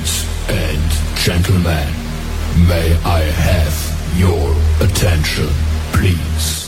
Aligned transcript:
Ladies 0.00 0.24
and 0.48 1.18
gentlemen, 1.18 1.92
may 2.66 2.96
I 3.04 3.20
have 3.20 4.18
your 4.18 4.56
attention, 4.80 5.48
please? 5.92 6.59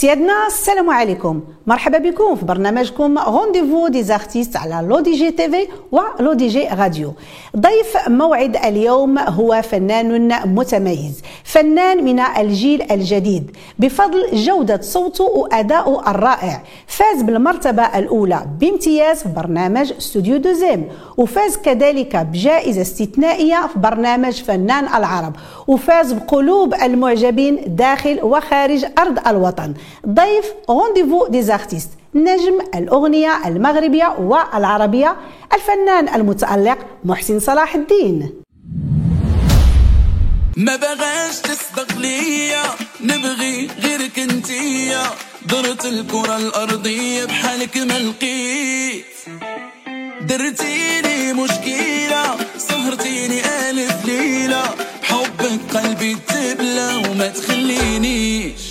سيادنا 0.00 0.46
السلام 0.46 0.90
عليكم. 0.90 1.40
مرحبا 1.66 1.98
بكم 1.98 2.36
في 2.36 2.44
برنامجكم 2.44 3.18
Rendez-vous 3.18 3.88
des 3.88 4.02
artistes 4.02 4.56
على 4.56 4.88
LODJ 4.88 5.30
TV 5.30 5.68
و 5.92 6.32
LODJ 6.32 6.68
Radio 6.68 7.12
ضيف 7.56 8.08
موعد 8.08 8.56
اليوم 8.56 9.18
هو 9.18 9.62
فنان 9.62 10.28
متميز 10.54 11.22
فنان 11.44 12.04
من 12.04 12.20
الجيل 12.20 12.92
الجديد. 12.92 13.56
بفضل 13.78 14.26
جودة 14.32 14.80
صوته 14.80 15.24
وأداؤه 15.24 16.10
الرائع 16.10 16.62
فاز 16.86 17.22
بالمرتبة 17.22 17.82
الأولى 17.82 18.46
بامتياز 18.60 19.22
في 19.22 19.28
برنامج 19.28 19.92
استوديو 19.92 20.36
دوزيم 20.36 20.88
وفاز 21.16 21.56
كذلك 21.56 22.16
بجائزة 22.16 22.82
استثنائية 22.82 23.66
في 23.72 23.78
برنامج 23.78 24.42
فنان 24.42 24.84
العرب 24.84 25.36
وفاز 25.66 26.12
بقلوب 26.12 26.74
المعجبين 26.74 27.60
داخل 27.66 28.20
وخارج 28.22 28.84
أرض 28.98 29.28
الوطن. 29.28 29.74
ضيف 30.08 30.46
Rendez-vous 30.68 31.26
des 31.26 31.42
artistes 31.42 31.90
نجم 32.14 32.60
الأغنية 32.74 33.48
المغربية 33.48 34.16
والعربية 34.18 35.16
الفنان 35.54 36.14
المتألق 36.14 36.78
محسن 37.04 37.40
صلاح 37.40 37.74
الدين. 37.74 38.30
ما 40.56 40.76
بغاش 40.76 41.38
تسبق 41.42 41.98
ليا 41.98 42.62
نبغي 43.00 43.68
غيرك 43.82 44.18
انتيا. 44.18 45.02
درت 45.46 45.86
الكرة 45.86 46.36
الأرضية 46.36 47.24
بحالك 47.24 47.76
ما 47.76 47.98
لقيت. 47.98 49.04
درتيني 50.20 51.32
مشكلة 51.32 52.36
سهرتيني 52.58 53.40
ألف 53.70 54.04
ليلة. 54.04 54.62
حبك 55.02 55.76
قلبي 55.76 56.16
تبلى 56.28 57.02
وما 57.10 57.28
تخلينيش. 57.28 58.69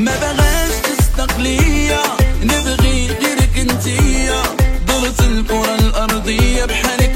ما 0.00 0.12
بغاش 0.20 0.72
تستقلية. 0.98 2.02
نبغي 2.42 3.06
غيرك 3.06 3.58
انتيا 3.58 4.42
درت 4.88 5.20
الكرة 5.20 5.74
الأرضية 5.74 6.64
بحالك 6.64 7.09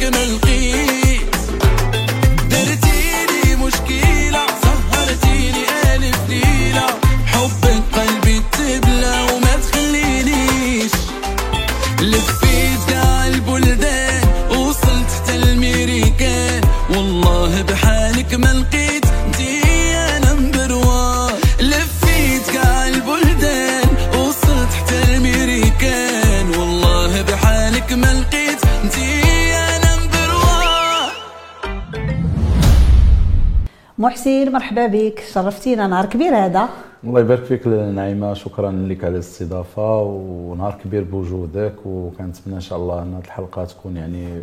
محسن 34.05 34.53
مرحبا 34.53 34.87
بك. 34.87 35.21
شرفتينا. 35.33 35.87
نهار 35.87 36.07
كبير 36.07 36.37
هذا. 36.37 36.69
الله 37.05 37.21
يبارك 37.21 37.45
فيك 37.45 37.67
نعيمه 37.67 38.35
شكرا 38.35 38.71
لك 38.71 39.05
على 39.05 39.15
الاستضافة. 39.15 40.03
ونهار 40.03 40.79
كبير 40.85 41.05
بوجودك. 41.05 41.75
وكنتمنى 41.87 42.57
إن 42.57 42.61
شاء 42.61 42.79
الله 42.79 43.03
أن 43.03 43.15
هذه 43.15 43.25
الحلقة 43.25 43.65
تكون 43.65 43.97
يعني 43.97 44.43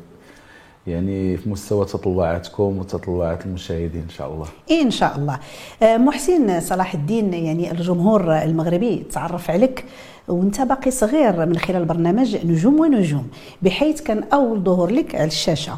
يعني 0.88 1.38
في 1.38 1.50
مستوى 1.50 1.86
تطلعاتكم 1.86 2.78
وتطلعات 2.80 3.46
المشاهدين 3.46 4.02
إن 4.02 4.10
شاء 4.10 4.34
الله. 4.34 4.48
إن 4.72 4.92
شاء 4.92 5.18
الله. 5.18 5.40
آه، 5.84 5.98
محسن 5.98 6.60
صلاح 6.60 6.94
الدين 6.94 7.34
يعني 7.34 7.72
الجمهور 7.72 8.38
المغربي 8.38 9.06
تعرف 9.12 9.52
عليك. 9.52 9.86
وأنت 10.28 10.62
باقي 10.62 10.92
صغير 10.92 11.46
من 11.46 11.58
خلال 11.58 11.86
برنامج 11.86 12.46
نجوم 12.46 12.80
ونجوم 12.80 13.28
بحيث 13.62 14.02
كان 14.02 14.24
أول 14.34 14.60
ظهور 14.64 14.92
لك 14.92 15.16
على 15.16 15.26
الشاشة. 15.26 15.74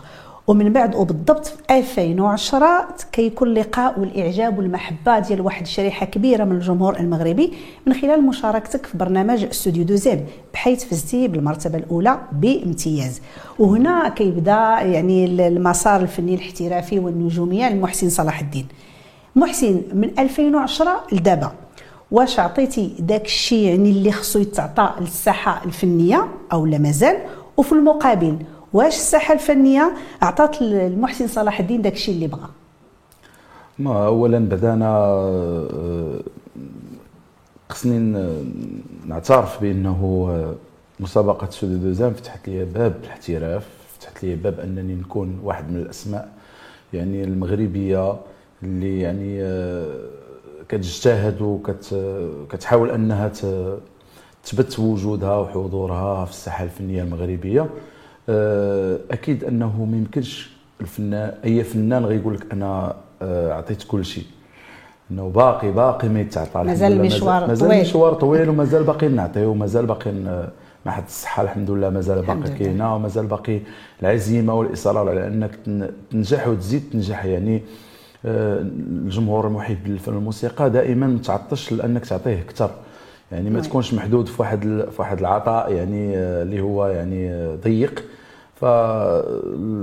ومن 0.48 0.74
بعد 0.74 0.96
وبالضبط 0.96 1.46
في 1.46 1.56
2010 1.72 2.88
كيكون 3.12 3.54
لقاء 3.54 4.00
والإعجاب 4.00 4.58
والمحبة 4.58 5.20
ديال 5.20 5.42
واحد 5.42 5.62
الشريحه 5.62 6.06
كبيرة 6.06 6.44
من 6.44 6.56
الجمهور 6.56 7.00
المغربي 7.00 7.54
من 7.88 7.94
خلال 7.94 8.26
مشاركتك 8.26 8.86
في 8.86 8.98
برنامج 8.98 9.44
استوديو 9.44 9.84
دوزيم 9.84 10.26
بحيث 10.54 10.84
فزتي 10.86 11.28
بالمرتبة 11.28 11.78
الأولى 11.78 12.20
بامتياز. 12.32 13.22
وهنا 13.60 14.10
كيبدأ 14.10 14.78
يعني 14.82 15.26
المسار 15.26 16.02
الفني 16.02 16.36
الاحترافي 16.36 17.00
والنجوميه 17.00 17.70
لمحسن 17.70 18.10
صلاح 18.10 18.40
الدين. 18.40 18.68
محسن 19.36 19.82
من 19.94 20.20
2010 20.20 21.04
لدابا 21.12 21.52
واش 22.12 22.40
عطيتي 22.40 22.94
داك 23.00 23.26
الشيء 23.26 23.70
يعني 23.70 23.90
اللي 23.90 24.12
خصو 24.12 24.40
يتعطى 24.40 24.94
للساحه 25.02 25.62
الفنية 25.66 26.28
أو 26.54 26.66
لا 26.66 26.78
مازال؟ 26.78 27.18
وفي 27.58 27.72
المقابل 27.72 28.38
واش 28.74 28.96
الساحة 28.96 29.34
الفنية 29.34 29.94
عطات 30.22 30.62
المحسن 30.62 31.28
صلاح 31.28 31.60
الدين 31.60 31.82
داك 31.82 31.94
الشيء 31.94 32.16
اللي 32.16 32.28
بغى 32.28 32.50
ما 33.80 34.06
اولا 34.06 34.40
بدانا 34.40 34.88
آه، 34.88 36.20
خصني 37.70 38.00
نعترف 39.06 39.62
بأنه 39.62 40.28
آه، 40.30 40.56
مسابقة 41.00 41.50
سودو 41.50 41.76
دوزام 41.76 42.14
فتحت 42.14 42.48
لي 42.50 42.66
باب 42.66 42.96
الاحتراف 43.04 43.68
فتحت 44.00 44.24
لي 44.24 44.36
باب 44.36 44.60
أنني 44.60 44.96
نكون 44.96 45.40
واحد 45.44 45.72
من 45.72 45.80
الأسماء 45.80 46.30
يعني 46.94 47.24
المغربية 47.24 48.16
اللي 48.64 49.00
يعني 49.00 49.44
آه، 49.44 49.96
كتجتهد 50.70 51.42
وكتحاول 51.42 52.90
أنها 52.90 53.32
تثبت 54.44 54.80
وجودها 54.80 55.38
وحضورها 55.38 56.26
في 56.26 56.32
الساحة 56.32 56.64
الفنية 56.64 57.04
المغربية. 57.04 57.70
أكيد 59.12 59.44
أنه 59.44 59.86
ما 59.92 59.98
يمكنش 59.98 60.50
الفنان 60.82 61.32
أي 61.46 61.64
فنان 61.64 62.06
غيقول 62.06 62.34
لك 62.34 62.52
أنا 62.54 62.96
آه، 63.22 63.54
عطيت 63.54 63.84
كل 63.84 64.06
شيء 64.06 64.24
أنه 65.12 65.30
باقي 65.30 65.72
باقي 65.72 66.10
ما 66.10 66.22
يتعطى 66.22 66.64
مازال 66.64 66.92
المشوار 66.92 67.48
مازال 67.48 67.68
طويل. 67.68 67.80
المشوار 67.80 68.14
طويل 68.14 68.50
ومازال 68.50 68.84
باقي 68.84 69.08
نعطيو 69.08 69.50
ومازال 69.52 69.86
باقي 69.86 70.12
مع 70.86 70.92
حد 70.92 71.04
الصحه 71.08 71.44
الحمد 71.44 71.72
لله 71.72 71.90
مازال 71.90 72.22
باقي. 72.22 72.50
كاينة 72.60 72.96
ومازال 72.96 73.26
باقي 73.28 73.60
العزيمة 74.02 74.54
والإصرار 74.54 75.10
على 75.10 75.28
أنك 75.28 75.56
تن- 75.66 75.90
تنجح 76.12 76.48
وتزيد 76.48 76.84
تنجح 76.92 77.26
يعني 77.26 77.62
آه، 78.26 78.60
الجمهور 78.62 79.48
المحب 79.48 79.78
للفن 79.88 80.14
والموسيقى 80.16 80.70
دائما 80.70 81.08
متعطش 81.08 81.72
لأنك 81.72 82.06
تعطيه 82.06 82.40
أكثر 82.42 82.70
يعني 83.32 83.50
ما. 83.50 83.62
تكونش 83.62 83.94
محدود 83.94 84.28
في 84.28 84.42
واحد 84.42 84.60
في 84.92 84.96
واحد 85.02 85.20
العطاء 85.20 85.72
يعني 85.74 86.18
آه، 86.18 86.44
اللي 86.44 86.62
هو 86.62 86.88
يعني 86.88 87.30
آه، 87.32 87.56
ضيق 87.56 88.04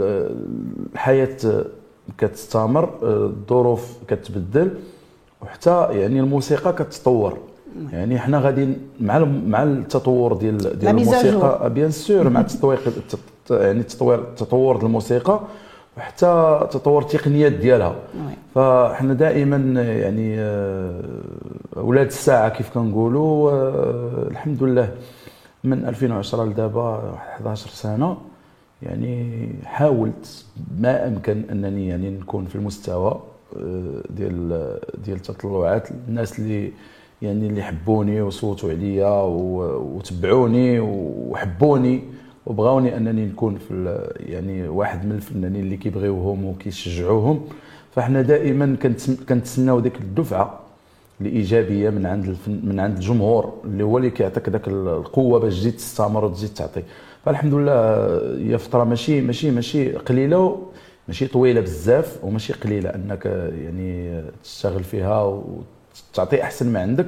فالحياة 0.01 1.37
كتستمر 2.19 2.85
آه، 3.03 3.27
الظروف 3.27 3.97
كتبدل 4.09 4.71
وحتى 5.43 5.89
يعني 5.91 6.21
الموسيقى 6.21 6.73
كتطور 6.73 7.39
يعني 7.93 8.19
حنا 8.19 8.39
غادي 8.39 8.69
مع 9.01 9.19
مع 9.47 9.63
التطور 9.63 10.33
ديال 10.33 10.57
ديال. 10.79 10.89
الموسيقى 10.91 11.71
بيان 11.71 11.91
سور 11.91 12.29
مع 12.29 12.41
التطوير 12.41 12.79
التط- 12.87 13.51
يعني 13.51 13.81
التطوير 13.81 14.19
التطور 14.19 14.75
ديال 14.77 14.87
الموسيقى 14.87 15.41
وحتى 15.97 16.61
تطور 16.71 17.03
التقنيات 17.03 17.53
ديالها 17.53 17.89
وي. 17.89 17.97
فاحنا 18.55 19.15
دائما 19.15 19.83
يعني 19.83 20.35
آه، 20.41 21.01
أولاد 21.77 22.07
الساعة 22.07 22.49
كيف 22.49 22.71
كنقولوا 22.75 23.51
آه، 23.53 24.29
الحمد 24.31 24.63
لله 24.63 24.89
من 25.65 25.85
2010 25.89 26.45
لدابا 26.45 26.81
واحد 26.83 27.29
11 27.37 27.71
سنة 27.71 28.17
يعني 28.83 29.49
حاولت 29.65 30.45
ما 30.79 31.09
أمكن 31.09 31.43
أنني 31.51 31.89
يعني 31.89 32.11
نكون 32.11 32.45
في 32.47 32.55
المستوى 32.57 33.21
آه، 33.57 34.03
ديال 34.11 34.49
ديال 35.05 35.17
التطلعات. 35.17 35.89
الناس 36.09 36.39
اللي 36.39 36.73
يعني 37.23 37.47
اللي 37.47 37.63
حبوني 37.63 38.23
وصوتوا 38.23 38.71
عليا 38.71 39.09
وتبعوني 39.89 40.81
وحبوني 40.81 42.01
وبغاوني 42.47 42.97
أنني 42.97 43.27
نكون 43.27 43.59
في 43.69 44.01
يعني 44.21 44.69
واحد 44.69 45.07
من 45.07 45.13
الفنانين 45.13 45.61
اللي 45.65 45.77
كيبغيوهم 45.77 46.45
وكيشجعوهم. 46.45 47.41
فإحنا 47.95 48.23
دائما 48.23 48.77
كنتس- 48.83 49.25
كنتسناو 49.29 49.81
ديك 49.81 50.01
الدفعة 50.01 50.61
الإيجابية 51.21 51.91
من 51.91 52.07
عند 52.07 52.25
الفن 52.25 52.61
من 52.65 52.81
عند 52.81 52.97
الجمهور 52.97 53.53
اللي 53.65 53.85
هو 53.85 53.99
اللي 53.99 54.11
كيعطيك 54.11 54.49
داك 54.49 54.69
القوة 54.69 55.39
باش 55.41 55.59
تزيد 55.59 55.73
تستمر 55.77 56.25
وتزيد 56.25 56.51
تعطي. 56.55 56.83
فالحمد 57.25 57.55
لله 57.55 57.73
هي 58.39 58.59
فترة 58.59 58.85
ماشي 58.85 59.21
ماشي 59.21 59.51
ماشي 59.51 59.93
قليلة 59.93 60.63
ماشي 61.09 61.27
طويلة 61.27 61.61
بزاف 61.61 62.19
وماشي 62.25 62.53
قليلة 62.53 62.91
أنك 62.95 63.27
يعني 63.65 64.23
تشتغل 64.45 64.85
فيها 64.85 65.23
وتعطي 66.13 66.43
أحسن 66.43 66.73
ما 66.73 66.81
عندك. 66.81 67.07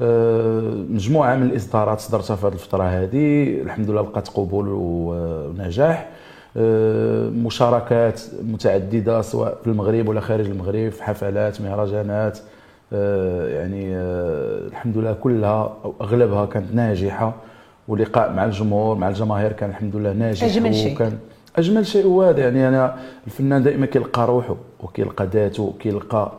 آه، 0.00 0.60
مجموعة 0.90 1.36
من 1.36 1.42
الإصدارات 1.42 2.00
صدرتها 2.00 2.36
في 2.36 2.46
هذه 2.46 2.52
الفترة 2.52 2.82
هذه 2.84 3.60
الحمد 3.60 3.90
لله 3.90 4.02
لقات 4.02 4.28
قبول 4.28 4.66
ونجاح 4.70 6.08
آه، 6.56 7.28
مشاركات 7.28 8.20
متعددة 8.42 9.22
سواء 9.22 9.58
في 9.64 9.70
المغرب 9.70 10.08
ولا 10.08 10.20
خارج 10.20 10.46
المغرب 10.46 10.88
في 10.88 11.02
حفلات 11.04 11.60
مهرجانات. 11.60 12.38
آه، 12.92 13.48
يعني 13.48 13.96
الحمد 14.68 14.98
لله 14.98 15.12
كلها 15.12 15.76
أو 15.84 15.94
أغلبها 16.00 16.46
كانت 16.46 16.74
ناجحة. 16.74 17.34
ولقاء 17.88 18.32
مع 18.32 18.44
الجمهور 18.44 18.96
مع 18.96 19.08
الجماهير 19.08 19.52
كان 19.52 19.70
الحمد 19.70 19.96
لله 19.96 20.12
ناجح 20.12 20.44
أجمل 20.44 20.74
شيء. 20.74 20.94
وكان 20.94 21.18
أجمل 21.56 21.86
شيء 21.86 22.06
هو 22.06 22.22
هذا. 22.22 22.40
يعني 22.40 22.68
أنا 22.68 22.96
الفنان 23.26 23.62
دائما 23.62 23.86
كيلقى 23.86 24.26
روحه 24.26 24.56
وكيلقى 24.80 25.26
ذاته 25.26 25.62
وكيلقى 25.62 26.32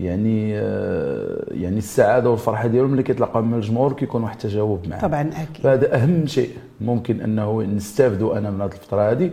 يعني 0.00 0.58
آه، 0.58 1.44
يعني 1.50 1.78
السعادة 1.78 2.30
والفرحة 2.30 2.66
ديالو 2.68 2.88
ملي 2.88 3.02
كيتلاقاو 3.02 3.42
مع 3.42 3.56
الجمهور 3.56 3.92
كيكون 3.92 4.22
واحد 4.22 4.34
التجاوب 4.34 4.88
معاه. 4.88 5.00
طبعا 5.00 5.20
أكيد. 5.20 5.62
فهذا 5.62 5.94
أهم 5.94 6.26
شيء 6.26 6.50
ممكن 6.80 7.20
أنه 7.20 7.62
نستافدوا 7.62 8.38
أنا 8.38 8.50
من 8.50 8.60
هذه 8.60 8.70
الفترة 8.72 9.10
هذه. 9.10 9.30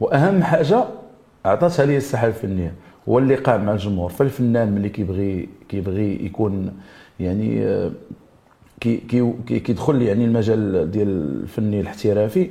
وأهم 0.00 0.42
حاجة 0.42 0.84
اعطتها 1.46 1.86
لي 1.86 1.96
الساحة 1.96 2.26
الفنية 2.26 2.72
هو 3.08 3.18
اللقاء 3.18 3.58
مع 3.58 3.72
الجمهور. 3.72 4.10
فالفنان 4.10 4.72
ملي 4.72 4.88
كيبغي 4.88 5.48
كيبغي 5.68 6.24
يكون 6.24 6.72
يعني 7.20 7.64
آه، 7.66 7.90
كي 8.80 8.96
كي 8.96 9.32
كي- 9.46 9.60
كيدخل 9.60 10.02
يعني 10.02 10.24
المجال 10.24 10.90
ديال 10.90 11.08
الفني 11.42 11.80
الاحترافي 11.80 12.50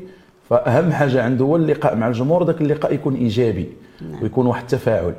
فأهم 0.50 0.92
حاجة 0.92 1.24
عنده 1.24 1.46
هو 1.46 1.56
اللقاء 1.56 1.96
مع 1.96 2.08
الجمهور 2.08 2.44
ذاك 2.46 2.62
اللقاء 2.62 2.94
يكون 2.94 3.16
إيجابي 3.16 3.70
ويكون 4.22 4.46
واحد 4.48 4.62
التفاعل. 4.62 5.14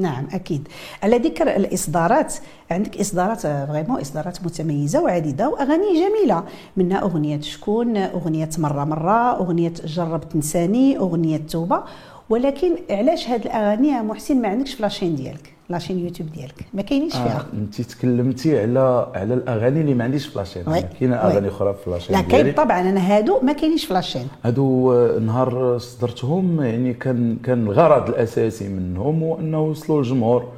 نعم 0.00 0.26
أكيد. 0.32 0.68
على 1.02 1.16
ذكر 1.18 1.56
الإصدارات 1.56 2.34
عندك 2.70 3.00
إصدارات 3.00 3.40
vraiment 3.40 4.00
إصدارات 4.00 4.44
متميزة 4.44 5.02
وعديدة 5.02 5.48
وأغاني 5.48 5.84
جميلة 5.94 6.44
منها 6.76 7.02
أغنية 7.02 7.40
شكون 7.40 7.96
أغنية 7.96 8.48
مرة 8.58 8.84
مرة 8.84 9.36
أغنية 9.40 9.72
جرب 9.84 10.28
تنساني 10.28 10.98
أغنية 10.98 11.36
توبة. 11.36 11.82
ولكن 12.30 12.70
علاش 12.90 13.28
هاد 13.28 13.44
الأغاني 13.44 13.88
يا 13.88 14.02
محسن 14.02 14.42
ما 14.42 14.48
عندكش 14.48 14.74
في 14.74 14.82
la 14.82 14.91
chaîne 14.91 15.16
ديالك 15.16 15.54
la 15.68 15.75
chaîne 15.75 15.98
يوتيوب 15.98 16.32
ديالك 16.32 16.54
ما 16.74 16.82
كاينينش 16.82 17.12
فيها 17.12 17.38
آه 17.52 17.56
انت 17.56 17.80
تكلمتي 17.80 18.60
على 18.60 19.06
على 19.14 19.34
الأغاني 19.34 19.80
اللي 19.80 19.94
ما 19.94 20.04
عنديش 20.04 20.26
في 20.26 20.38
لاشين. 20.38 20.62
كاينة. 21.00 21.16
أغاني 21.16 21.48
أخرى 21.48 21.74
في 21.84 21.90
لاشين 21.90 22.16
لا 22.16 22.22
كاين. 22.22 22.52
طبعا 22.54 22.80
أنا 22.80 23.00
هادو 23.16 23.40
ما 23.42 23.52
كاينينش 23.52 23.84
في 23.84 23.94
la 23.94 24.03
chaîne 24.03 24.28
هادو 24.44 24.92
آه، 24.92 25.18
نهار 25.18 25.78
صدرتهم 25.78 26.60
يعني 26.62 26.94
كان 26.94 27.36
كان 27.44 27.62
الغرض 27.66 28.08
الأساسي 28.08 28.68
منهم 28.68 29.22
هو 29.22 29.38
أنه 29.38 29.58
يوصلوا 29.66 29.98
للجمهور 30.02 30.48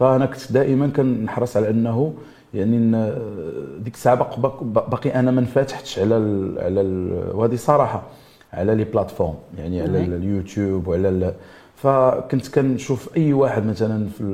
فأنا 0.00 0.26
كنت 0.26 0.52
دائما 0.52 0.88
كنحرص 0.88 1.56
على 1.56 1.70
أنه 1.70 2.12
يعني 2.54 2.76
ن- 2.78 3.14
ديك 3.84 3.94
الساعة 3.94 4.14
باق- 4.16 4.38
باق- 4.64 4.88
باقي 4.88 5.14
أنا 5.14 5.30
ما 5.30 5.40
انفتحتش 5.40 5.98
على 5.98 6.16
ال 6.16 6.58
على 6.58 6.80
ال 6.80 7.30
وهذه 7.36 7.56
صراحة 7.56 8.02
على 8.56 8.74
لي 8.74 8.84
بلاتفورم 8.84 9.34
يعني 9.58 9.82
على 9.82 9.98
وي. 9.98 10.04
اليوتيوب 10.04 10.88
وعلى 10.88 11.34
فكنت 11.76 12.48
كنشوف 12.48 13.16
أي 13.16 13.32
واحد 13.32 13.66
مثلا 13.66 14.08
في 14.08 14.24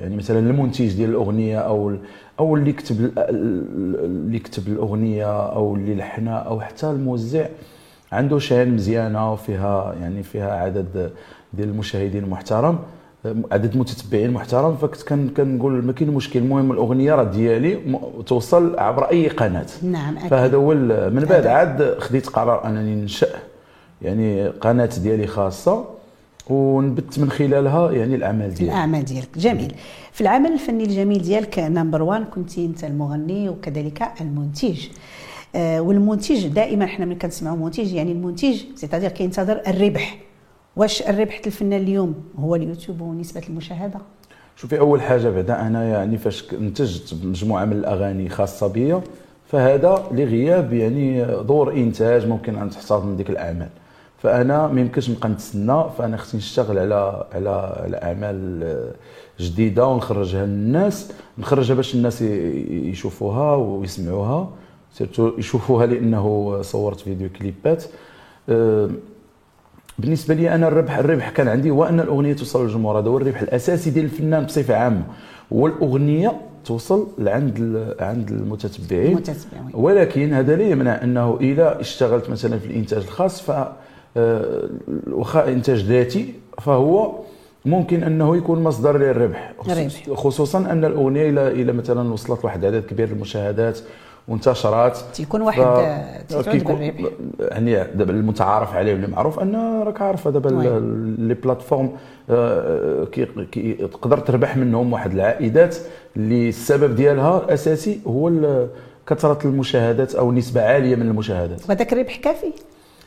يعني 0.00 0.16
مثلا 0.16 0.38
المنتج 0.38 0.94
ديال 0.96 1.10
الأغنية 1.10 1.58
أو 1.58 1.92
أو 2.40 2.56
اللي 2.56 2.72
كتب 2.72 3.00
ال- 3.00 3.18
ال- 3.18 4.04
اللي 4.04 4.38
كتب 4.38 4.68
الأغنية 4.68 5.46
أو 5.52 5.74
اللي 5.74 5.94
لحنها 5.94 6.38
أو 6.38 6.60
حتى 6.60 6.90
الموزع 6.90 7.46
عنده 8.12 8.38
شان 8.38 8.74
مزيانة 8.74 9.32
وفيها 9.32 9.94
يعني 10.00 10.22
فيها 10.22 10.52
عدد 10.52 11.10
ديال 11.54 11.68
المشاهدين 11.68 12.28
محترم 12.30 12.78
عدد 13.52 13.76
متتبعين 13.76 14.30
محترم 14.30 14.76
فكنت 14.76 15.02
كن- 15.02 15.28
كنقول 15.36 15.84
ما 15.84 15.92
كاين 15.92 16.10
مشكل 16.10 16.38
المهم 16.38 16.72
الأغنية 16.72 17.14
راه 17.14 17.24
ديالي 17.24 17.78
توصل 18.26 18.78
عبر 18.78 19.04
أي 19.10 19.28
قناة. 19.28 19.66
نعم 19.82 20.16
أكيد. 20.16 20.28
فهذا 20.30 20.56
هو 20.56 20.74
من 21.10 21.26
بعد. 21.30 21.46
عاد 21.46 21.98
خديت 21.98 22.26
قرار 22.26 22.66
أنني 22.66 22.94
ننشأ 22.94 23.28
يعني 24.02 24.48
قناة 24.48 24.90
ديالي 25.02 25.26
خاصة 25.26 25.84
ونبث 26.50 27.18
من 27.18 27.30
خلالها 27.30 27.90
يعني 27.92 28.14
الأعمال 28.14 28.54
ديالي. 28.54 28.72
الأعمال 28.72 29.04
ديالك. 29.04 29.28
جميل. 29.38 29.74
في 30.12 30.20
العمل 30.20 30.52
الفني 30.52 30.84
الجميل 30.84 31.22
ديالك 31.22 31.58
number 31.58 32.02
one 32.02 32.24
كنت 32.24 32.58
أنت 32.58 32.84
المغني 32.84 33.48
وكذلك 33.48 34.02
المنتج. 34.20 34.86
آه 35.54 35.80
والمنتج 35.80 36.46
دائما 36.46 36.86
حنا 36.86 37.04
ملي 37.06 37.14
كنسمعوا 37.14 37.56
منتج 37.56 37.92
يعني 37.92 38.12
المنتج 38.12 38.60
c'est-à-dire 38.74 39.10
كينتظر 39.10 39.60
الربح. 39.68 40.18
واش 40.76 41.02
الربح 41.02 41.40
الفنان 41.46 41.80
اليوم؟ 41.82 42.14
هو 42.38 42.54
اليوتيوب 42.54 43.00
ونسبه 43.00 43.42
المشاهدة. 43.48 43.98
شوفي 44.56 44.78
أول 44.78 45.02
حاجة 45.02 45.28
بعدا 45.30 45.66
أنا 45.66 45.84
يعني 45.84 46.18
فاش 46.18 46.54
انتجت 46.54 47.14
مجموعه 47.24 47.64
من 47.64 47.72
الأغاني 47.72 48.28
خاصة 48.28 48.66
بيا 48.66 49.00
فهذا 49.46 50.04
لغياب 50.12 50.72
يعني 50.72 51.24
دور 51.24 51.72
إنتاج 51.72 52.26
ممكن 52.26 52.58
أن 52.58 52.70
تحتفظ 52.70 53.04
من 53.04 53.16
ديك 53.16 53.30
الأعمال. 53.30 53.68
فأنا 54.22 54.66
ما 54.66 54.80
يمكنش 54.80 55.10
نبقى 55.10 55.28
نتسنى 55.28 55.84
فأنا 55.98 56.16
خصني 56.16 56.38
نشتغل 56.38 56.78
على 56.78 57.26
على 57.34 57.50
على 57.84 57.96
اعمال 57.96 58.92
جديدة 59.40 59.86
ونخرجها 59.86 60.46
للناس 60.46 61.12
نخرجها 61.38 61.74
باش 61.74 61.94
الناس 61.94 62.22
يشوفوها 62.22 63.54
ويسمعوها 63.54 64.50
surtout 64.92 65.30
يشوفوها 65.38 65.86
لأنه 65.86 66.58
صورت 66.62 67.00
فيديو 67.00 67.28
كليبات. 67.38 67.84
آه، 68.48 68.90
بالنسبة 69.98 70.34
لي 70.34 70.54
أنا 70.54 70.68
الربح 70.68 70.98
الربح 70.98 71.30
كان 71.30 71.48
عندي 71.48 71.70
هو 71.70 71.84
أن 71.84 72.00
الأغنية 72.00 72.32
توصل 72.32 72.64
للجمهور 72.64 72.98
هذا 72.98 73.08
هو 73.08 73.16
الربح 73.16 73.42
الأساسي 73.42 73.90
ديال 73.90 74.04
الفنان 74.04 74.44
بصفة 74.44 74.74
عامة 74.74 75.02
هو 75.52 75.66
الأغنية 75.66 76.40
توصل 76.64 77.08
لعند 77.18 77.86
عند 78.00 78.30
المتتبعين 78.30 79.12
المتتبعين. 79.12 79.70
ولكن 79.74 80.32
هذا 80.32 80.56
لا 80.56 80.64
يمنع 80.64 81.02
أنه 81.02 81.38
إذا 81.40 81.80
اشتغلت 81.80 82.30
مثلا 82.30 82.58
في 82.58 82.66
الإنتاج 82.66 83.02
الخاص 83.02 83.40
ف 83.42 83.50
آه، 84.16 84.68
واخا 85.10 85.48
إنتاج 85.48 85.84
ذاتي 85.84 86.34
فهو 86.58 87.12
ممكن 87.64 88.02
أنه 88.02 88.36
يكون 88.36 88.62
مصدر 88.62 88.98
للربح. 88.98 89.52
خصوصا 90.14 90.58
أن 90.58 90.84
الأغنية 90.84 91.30
إلى 91.30 91.48
إلى 91.48 91.72
مثلا 91.72 92.12
وصلت 92.12 92.44
لواحد 92.44 92.64
العدد 92.64 92.86
كبير 92.86 93.06
من 93.06 93.12
المشاهدات 93.12 93.78
وانتشرت 94.28 95.04
تيكون 95.14 95.40
واحد 95.42 95.62
آه، 95.62 96.24
بالربح 96.30 97.10
يعني 97.40 97.84
دابا 97.94 98.12
المتعارف 98.12 98.74
عليه 98.74 98.92
واللي 98.92 99.06
معروف؟ 99.06 99.38
ان 99.38 99.82
راك 99.82 100.02
عارفه 100.02 100.30
دابا 100.30 100.48
les 101.18 101.34
plateformes 101.34 101.92
آه، 102.30 103.04
كي 103.04 103.26
كي 103.52 103.72
تقدر 103.72 104.18
تربح 104.18 104.56
منهم 104.56 104.92
واحد 104.92 105.12
العائدات 105.12 105.76
اللي 106.16 106.48
السبب 106.48 106.94
ديالها 106.96 107.44
الاساسي 107.44 108.00
هو 108.06 108.30
كثرة 109.06 109.38
المشاهدات 109.44 110.14
أو 110.14 110.32
نسبة 110.32 110.62
عالية 110.62 110.96
من 110.96 111.02
المشاهدات. 111.02 111.60
وهذاك 111.68 111.92
الربح 111.92 112.16
كافي. 112.16 112.52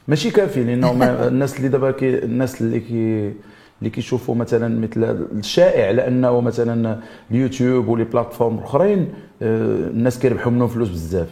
ماشي 0.07 0.31
كافي 0.31 0.63
لأنه 0.63 0.91
الناس 1.27 1.57
اللي 1.57 1.67
دابا 1.67 1.95
الناس 2.01 2.61
اللي 2.61 2.79
كي 2.79 3.33
اللي 3.81 3.89
كيشوفوا 3.89 4.35
مثلا 4.35 4.79
مثل 4.79 5.25
الشائع 5.39 5.91
لأنه 5.91 6.41
مثلا 6.41 6.99
اليوتيوب 7.31 7.87
و 7.87 7.91
les 7.91 8.03
plateformes 8.03 8.57
الأخرين 8.57 9.07
آه، 9.41 9.87
الناس 9.87 10.19
كيربحوا 10.19 10.51
منهم 10.51 10.67
فلوس 10.67 10.89
بزاف. 10.89 11.27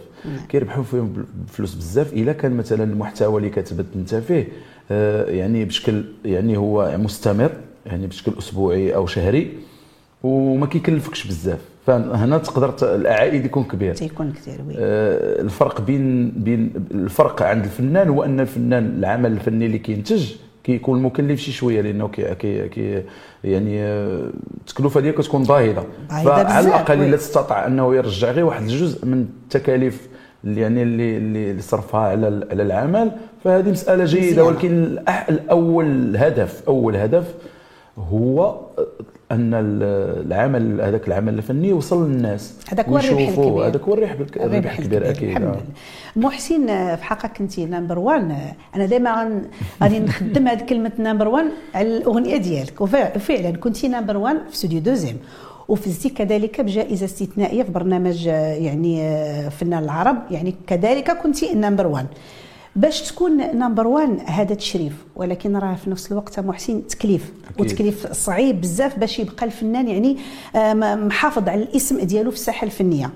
كيربحوا 0.50 0.84
فيهم 0.84 1.14
فلوس 1.48 1.74
بزاف 1.76 2.14
إلا 2.14 2.34
كان 2.34 2.58
مثلا 2.58 2.84
المحتوى 2.84 3.38
اللي 3.38 3.50
كتبت 3.50 3.86
أنت 3.96 4.16
فيه. 4.16 4.48
آه، 4.92 5.26
يعني 5.26 5.66
بشكل 5.66 6.04
يعني 6.26 6.58
هو 6.58 6.98
مستمر 6.98 7.52
يعني 7.86 8.08
بشكل 8.08 8.32
أسبوعي 8.38 8.96
أو 8.96 9.06
شهري 9.08 9.54
وما 10.24 10.66
كيكلفكش 10.66 11.28
بزاف. 11.28 11.60
فهنا 11.88 12.38
تقدر 12.38 12.76
العائد 12.96 13.46
يكون 13.46 13.64
كبير. 13.64 13.94
تيكون 13.96 14.32
كثير 14.32 14.62
oui. 14.68 14.74
آه، 14.78 15.42
الفرق 15.42 15.82
بين 15.82 16.30
بين 16.30 16.74
الفرق 16.92 17.42
عند 17.42 17.64
الفنان 17.64 18.10
هو 18.10 18.24
أن 18.24 18.40
الفنان 18.40 18.86
العمل 18.98 19.32
الفني 19.32 19.66
اللي 19.66 19.78
كينتج 19.78 20.34
كيكون 20.70 21.02
مكلف 21.02 21.40
شي 21.40 21.52
شوية 21.52 21.82
لأنه 21.82 22.08
كي 22.08 22.36
كي 22.36 22.70
كي 22.70 23.04
يعني 23.44 23.82
آه، 23.82 24.30
التكلفة 24.58 25.00
ديالك 25.00 25.18
كتكون 25.18 25.44
باهظة 25.44 25.86
فعلى 26.10 26.60
الأقل. 26.60 27.02
الا 27.02 27.16
استطاع 27.16 27.68
أنه 27.68 27.96
يرجع 27.96 28.32
غير 28.32 28.46
واحد 28.46 28.62
الجزء 28.62 29.06
من 29.06 29.28
التكاليف 29.44 30.08
اللي 30.44 30.62
يعني 30.62 30.84
اللي 30.84 31.18
اللي 31.18 31.62
صرفها 31.62 32.00
على 32.00 32.48
على 32.52 32.64
العمل 32.64 33.12
فهذه 33.44 33.70
مسألة 33.72 34.06
جيدة. 34.06 34.44
ولكن 34.44 34.98
الأول 35.30 36.18
هدف 36.18 36.64
أول 36.68 36.96
هدف 36.96 37.34
هو 37.98 38.60
أن 39.32 39.54
ال- 39.54 40.26
العمل 40.28 40.82
هذاك 40.82 41.08
العمل 41.08 41.34
الفني 41.34 41.68
يوصل 41.70 42.12
للناس 42.12 42.54
هذاك 42.72 42.86
هو 42.90 42.98
الربح. 42.98 43.28
الكبير. 43.28 43.68
هذاك 43.68 43.82
هو 43.82 43.94
الربح 43.94 44.80
الكبير 44.80 45.10
أكيد 45.10 45.30
الحمد. 45.30 45.44
لله 45.44 45.62
محسن 46.16 46.66
في 46.96 47.04
حقك 47.04 47.42
أنت 47.42 47.60
number 47.60 48.00
one 48.00 48.32
آه، 48.32 48.54
أنا 48.76 48.86
دائما 48.86 49.42
غادي 49.84 50.00
نخدم 50.00 50.48
هذه 50.48 50.64
كلمة 50.64 50.92
number 51.00 51.28
one 51.28 51.46
على 51.76 51.98
الأغنية 51.98 52.38
ديالك 52.38 52.82
وفع- 52.82 53.16
وفعلا 53.16 53.52
كنتي 53.58 53.88
number 53.88 54.18
one 54.18 54.38
في 54.48 54.54
استوديو 54.54 54.80
دوزيم 54.80 55.18
وفزتي 55.68 56.10
كذلك 56.10 56.62
بجائزة 56.62 57.06
استثنائية 57.06 57.64
في 57.64 57.72
برنامج 57.72 58.26
يعني 58.26 59.02
فنان 59.50 59.84
العرب 59.84 60.18
يعني 60.32 60.56
كذلك 60.68 61.12
كنتي 61.24 61.54
number 61.56 61.88
one 61.88 62.06
باش 62.76 63.02
تكون 63.02 63.38
number 63.38 63.88
one 63.88 64.20
هذا 64.20 64.56
تشريف 64.56 64.94
ولكن 65.16 65.58
راه 65.58 65.76
في 65.76 65.90
نفس 65.90 66.12
الوقت 66.12 66.40
محسن 66.40 66.88
تكليف. 66.88 67.34
أكيد. 67.50 67.62
وتكليف 67.66 68.12
صعيب 68.12 68.62
بزاف 68.62 69.00
باش 69.00 69.20
يبقى 69.20 69.46
الفنان 69.46 69.88
يعني 69.88 70.18
محافظ 71.06 71.50
على 71.50 71.64
الاسم 71.64 72.00
ديالو 72.00 72.32
في 72.32 72.38
الساحة 72.38 72.66
الفنية. 72.66 73.10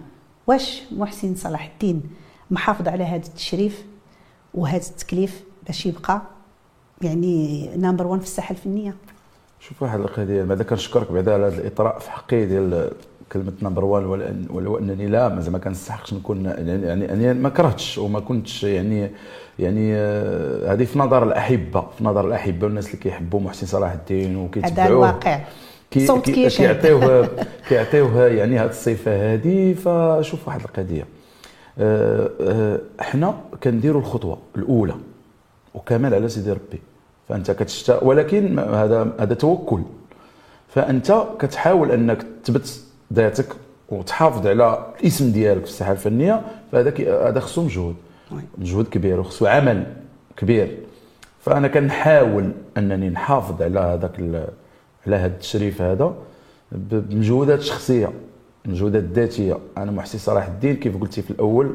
واش 0.47 0.83
محسن 0.91 1.35
صلاح 1.35 1.71
الدين 1.73 2.01
محافظ 2.51 2.87
على 2.87 3.03
هذا 3.03 3.25
التشريف 3.27 3.83
وهذا 4.53 4.87
التكليف 4.89 5.43
باش 5.67 5.85
يبقى 5.85 6.21
يعني 7.01 7.69
number 7.77 8.07
one 8.07 8.19
في 8.19 8.25
الساحة 8.25 8.51
الفنية؟ 8.51 8.95
شوف 9.59 9.83
واحد 9.83 9.99
القضية 9.99 10.43
بعدا 10.43 10.63
كنشكرك 10.63 11.11
بعدا 11.11 11.33
على 11.33 11.45
هذا 11.45 11.61
الإطراء 11.61 11.99
في 11.99 12.11
حقي 12.11 12.45
ديال 12.45 12.91
كلمة 13.33 13.53
number 13.61 13.85
one 13.85 14.45
ولو 14.49 14.77
انني 14.77 15.07
لا 15.07 15.29
ما 15.29 15.41
زعما 15.41 15.57
كنستحقش 15.57 16.13
نكون 16.13 16.45
يعني 16.45 17.05
يعني 17.05 17.33
ما 17.33 17.49
كرهتش 17.49 17.97
وما 17.97 18.19
كنتش 18.19 18.63
يعني 18.63 19.09
يعني 19.59 19.95
آه، 19.95 20.73
هذه 20.73 20.83
في 20.83 20.99
نظر 20.99 21.23
الأحبة 21.23 21.81
في 21.97 22.03
نظر 22.03 22.27
الأحبة 22.27 22.65
والناس 22.65 22.87
اللي 22.87 22.97
كيحبوا 22.97 23.39
محسن 23.39 23.67
صلاح 23.67 23.91
الدين 23.91 24.35
وكيتبعوه. 24.37 24.79
هذا 24.85 24.87
الواقع. 24.87 25.39
كي 25.91 26.07
صوت 26.07 26.25
كي. 26.25 26.49
كيعطيوه 26.49 27.29
كيعطيوه 27.69 28.25
يعني 28.39 28.59
هذه 28.59 28.69
الصفة 28.69 29.33
هذه 29.33 29.73
فشوف 29.73 30.47
واحد 30.47 30.59
القضية. 30.61 31.05
آه، 31.79 32.29
آه، 32.41 32.79
إحنا 33.01 33.35
كنديروا 33.63 34.01
الخطوة 34.01 34.37
الأولى 34.55 34.95
وكمال 35.73 36.13
على 36.13 36.29
سيدي 36.29 36.51
ربي. 36.51 36.81
فأنت 37.29 37.51
كتشتا 37.51 38.03
ولكن 38.03 38.55
ما- 38.55 38.83
هذا 38.83 39.13
هذا 39.19 39.33
توكل. 39.33 39.81
فأنت 40.69 41.23
كتحاول 41.39 41.91
أنك 41.91 42.25
تثبت 42.43 42.83
ذاتك 43.13 43.47
وتحافظ 43.89 44.47
على 44.47 44.93
الاسم 44.99 45.31
ديالك 45.31 45.65
في 45.65 45.69
الساحة 45.69 45.91
الفنية 45.91 46.41
فهذا 46.71 47.29
هذا 47.29 47.39
خصو 47.39 47.63
مجهود. 47.63 47.95
مجهود 48.57 48.87
كبير 48.87 49.19
وخصو 49.19 49.45
عمل 49.45 49.83
كبير. 50.37 50.77
فأنا 51.41 51.67
كنحاول 51.67 52.51
أنني 52.77 53.09
نحافظ 53.09 53.61
على 53.61 53.79
هذاك 53.79 54.19
على 55.07 55.15
هذا 55.15 55.25
التشريف 55.25 55.81
هذا 55.81 56.13
بمجهودات 56.71 57.61
شخصية 57.61 58.11
مجهودات 58.65 59.03
ذاتية. 59.03 59.57
أنا 59.77 59.91
محسن 59.91 60.17
صلاح 60.17 60.47
الدين 60.47 60.75
كيف 60.75 60.97
قلتي 60.97 61.21
في 61.21 61.31
الأول 61.31 61.73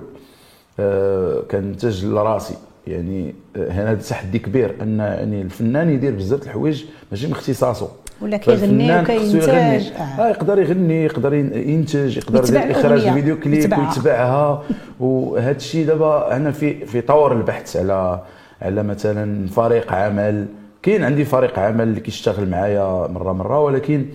آه، 0.80 1.40
كنتج 1.40 2.04
لراسي. 2.04 2.54
يعني 2.86 3.34
آه، 3.56 3.70
هنا 3.72 3.90
هذا 3.90 4.00
تحدي 4.00 4.38
كبير 4.38 4.82
أن 4.82 4.98
يعني 4.98 5.42
الفنان 5.42 5.90
يدير 5.90 6.14
بزاف 6.14 6.42
الحوايج 6.42 6.84
ماشي 7.10 7.26
من 7.26 7.32
اختصاصه 7.32 7.88
ولا 8.20 8.36
كيغني 8.36 8.88
وكينتج. 9.02 9.92
آه. 9.96 10.02
آه 10.02 10.28
يقدر 10.28 10.58
يغني 10.58 11.04
يقدر 11.04 11.34
ين- 11.34 11.52
ينتج 11.54 12.16
يقدر 12.16 12.38
يدير 12.44 12.70
إخراج 12.70 13.00
فيديو 13.14 13.40
كليب 13.40 13.58
يتبعها. 13.60 13.88
ويتبعها 13.88 14.62
وهذا 15.00 15.50
الشيء 15.56 15.86
دابا 15.86 16.36
أنا 16.36 16.50
في 16.50 16.86
في 16.86 17.00
طور 17.00 17.32
البحث 17.32 17.76
على 17.76 18.20
على 18.62 18.82
مثلا 18.82 19.46
فريق 19.48 19.92
عمل 19.92 20.46
كاين 20.82 21.04
عندي 21.04 21.24
فريق 21.24 21.58
عمل 21.58 21.82
اللي 21.88 22.00
كيشتغل 22.00 22.48
معايا 22.50 23.06
مرة 23.06 23.32
مرة 23.32 23.60
ولكن 23.60 24.06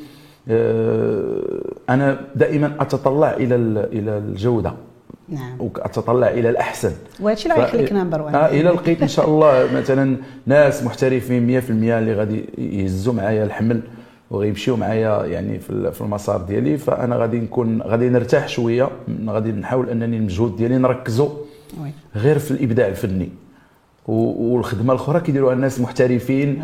آه، 0.50 1.62
أنا 1.90 2.18
دائما 2.36 2.72
أتطلع 2.80 3.32
إلى 3.34 3.56
ال- 3.56 3.90
إلى 4.00 4.18
الجودة 4.18 4.74
نعم. 5.30 5.56
وأتطلع 5.60 6.27
إلى 6.27 6.50
الأحسن. 6.50 6.92
وهادشي 7.20 7.50
اللي 7.51 7.63
غيخليك 7.63 7.94
نمبر 7.94 8.22
وان 8.22 8.36
آه 8.36 8.48
إلى 8.48 8.70
لقيت 8.70 9.01
إن 9.01 9.08
شاء 9.08 9.27
الله 9.27 9.70
مثلا 9.75 10.18
ناس 10.46 10.84
محترفين 10.84 11.62
100% 11.62 11.70
اللي 11.72 12.13
غادي 12.13 12.46
يهزوا 12.58 13.13
معايا 13.13 13.44
الحمل 13.44 13.82
وغيمشيو 14.32 14.75
معايا 14.77 15.25
يعني 15.25 15.60
في 15.60 15.70
ال- 15.70 15.94
في 15.94 16.01
المسار 16.01 16.42
ديالي. 16.42 16.77
فأنا 16.77 17.15
غادي 17.15 17.39
نكون 17.39 17.82
غادي 17.82 18.10
نرتاح 18.10 18.48
شوية. 18.48 18.89
غادي 19.27 19.51
نحاول 19.51 19.89
أنني 19.89 20.18
المجهود 20.18 20.56
ديالي 20.56 20.77
نركزو. 20.77 21.30
غير 22.15 22.39
في 22.39 22.51
الإبداع 22.51 22.88
الفني. 22.88 23.30
والخدمة 24.08 24.94
الأخرى 24.94 25.20
كيديروها 25.20 25.53
الناس 25.53 25.80
محترفين 25.82 26.62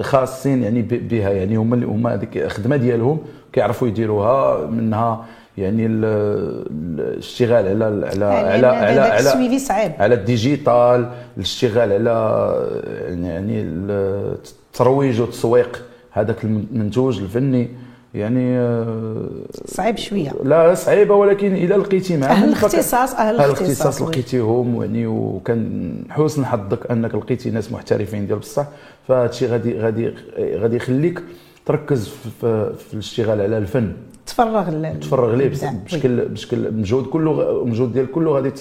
خاصين 0.00 0.62
يعني 0.62 0.82
بها. 0.82 1.30
يعني 1.30 1.56
هما 1.56 1.74
اللي 1.74 1.86
هما 1.86 2.14
هذيك 2.14 2.36
الخدمة 2.36 2.76
ديالهم 2.76 3.18
كيعرفوا 3.52 3.88
يديروها 3.88 4.66
منها 4.66 5.24
يعني 5.58 5.86
ال- 5.86 6.04
ال- 6.04 7.00
الاشتغال 7.00 7.66
على 7.82 7.84
على 8.06 8.24
على 8.24 8.66
على, 8.66 9.00
على 9.00 9.18
السويفي 9.18 9.58
صعيب. 9.58 9.92
على 9.98 10.14
ال 10.14 10.26
digital 10.26 11.08
الاشتغال 11.36 11.92
على 11.92 12.08
يعني 13.28 13.62
الترويج 13.62 15.20
والتسويق 15.20 15.82
هذاك 16.10 16.44
المنتوج 16.44 17.18
الفني 17.20 17.68
يعني 18.14 18.58
آه، 18.58 19.26
صعيب 19.66 19.96
شوية. 19.98 20.32
لا 20.44 20.74
صعيبة 20.74 21.14
ولكن 21.14 21.54
إذا 21.54 21.76
لقيتي 21.76 22.16
معهم 22.16 22.30
أهل 22.30 22.54
فك- 22.54 22.64
الاختصاص 22.64 23.14
أهل 23.14 23.34
الاختصاص. 23.34 24.02
لقيتيهم 24.02 24.82
يعني 24.82 25.06
وكان 25.06 25.92
حسن 26.10 26.46
حظك 26.46 26.90
أنك 26.90 27.14
لقيتي 27.14 27.50
ناس 27.50 27.72
محترفين 27.72 28.26
ديال 28.26 28.38
بصح. 28.38 28.66
فهذا 29.08 29.30
الشيء 29.30 29.48
غادي 29.48 29.78
غادي 29.78 30.14
غادي 30.38 30.76
يخليك 30.76 31.22
تركز 31.66 32.08
في, 32.08 32.70
في 32.88 32.94
الاشتغال 32.94 33.40
على 33.40 33.58
الفن. 33.58 33.92
تفرغ 34.30 34.92
تفرغ 35.00 35.34
ليه. 35.34 35.48
بشكل 35.84 36.28
بشكل 36.28 36.66
المجهود 36.66 37.06
كله 37.06 37.62
المجهود 37.62 37.92
ديالك 37.92 38.10
كله 38.10 38.32
غادي 38.32 38.52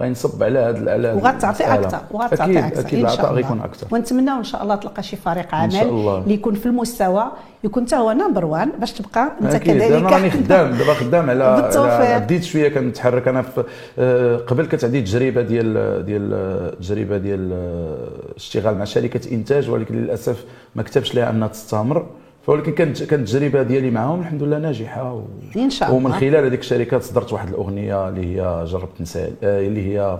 غينصب 0.00 0.42
على 0.42 0.58
هذا 0.58 0.90
على 0.92 1.12
وغتعطي. 1.12 1.64
أكثر 1.64 1.98
وغتعطي 2.10 2.58
أكثر 2.58 2.80
أكيد 2.80 2.98
العطاء. 2.98 3.32
غيكون 3.32 3.60
أكثر 3.60 3.86
ونتمناو 3.90 4.38
إن 4.38 4.44
شاء 4.44 4.62
الله 4.62 4.74
تلقى 4.74 5.02
شي 5.02 5.16
فريق 5.16 5.54
عمل. 5.54 5.76
اللي 5.76 6.34
يكون 6.34 6.54
في 6.54 6.66
المستوى 6.66 7.24
يكون 7.64 7.86
حتى 7.86 7.96
هو 7.96 8.12
نمبر 8.12 8.44
وان 8.44 8.70
باش 8.78 8.92
تبقى 8.92 9.32
أنت 9.42 9.56
كذلك 9.56 9.92
أنا 9.92 10.08
راني 10.08 10.30
خدام 10.30 10.70
دابا 10.70 10.94
خدام 10.94 11.30
على 11.30 11.62
بالتوفيق. 11.62 12.18
بديت 12.18 12.44
شوية 12.44 12.68
كنتحرك 12.68 13.28
أنا 13.28 13.42
في 13.42 13.64
آه، 13.98 14.36
قبل 14.36 14.66
كانت 14.66 14.84
عندي 14.84 15.02
تجربة 15.02 15.42
ديال 15.42 16.04
ديال 16.06 16.78
تجربة 16.80 17.16
ديال 17.16 17.50
آه، 17.52 18.36
اشتغال 18.36 18.78
مع 18.78 18.84
شركة 18.84 19.34
إنتاج 19.34 19.70
ولكن 19.70 19.94
للأسف 19.94 20.44
ما 20.74 20.82
كتبش 20.82 21.14
لها 21.14 21.30
أنها 21.30 21.48
تستمر 21.48 22.06
ولكن 22.48 22.72
كانت 22.72 23.02
كانت 23.02 23.28
التجربه 23.34 23.62
ديالي 23.62 23.90
معاهم 23.90 24.20
الحمد 24.20 24.42
لله 24.42 24.58
ناجحة 24.58 25.14
و... 25.14 25.22
إن 25.56 25.70
شاء 25.70 25.94
ومن 25.94 26.06
الله. 26.06 26.18
خلال 26.20 26.44
هذيك 26.44 26.60
الشركات 26.60 27.02
صدرت 27.02 27.32
واحد 27.32 27.48
الأغنية 27.48 28.08
اللي 28.08 28.26
هي 28.36 28.64
جربت 28.66 29.00
نسال 29.00 29.32
آه، 29.42 29.60
اللي 29.66 29.86
هي 29.94 30.18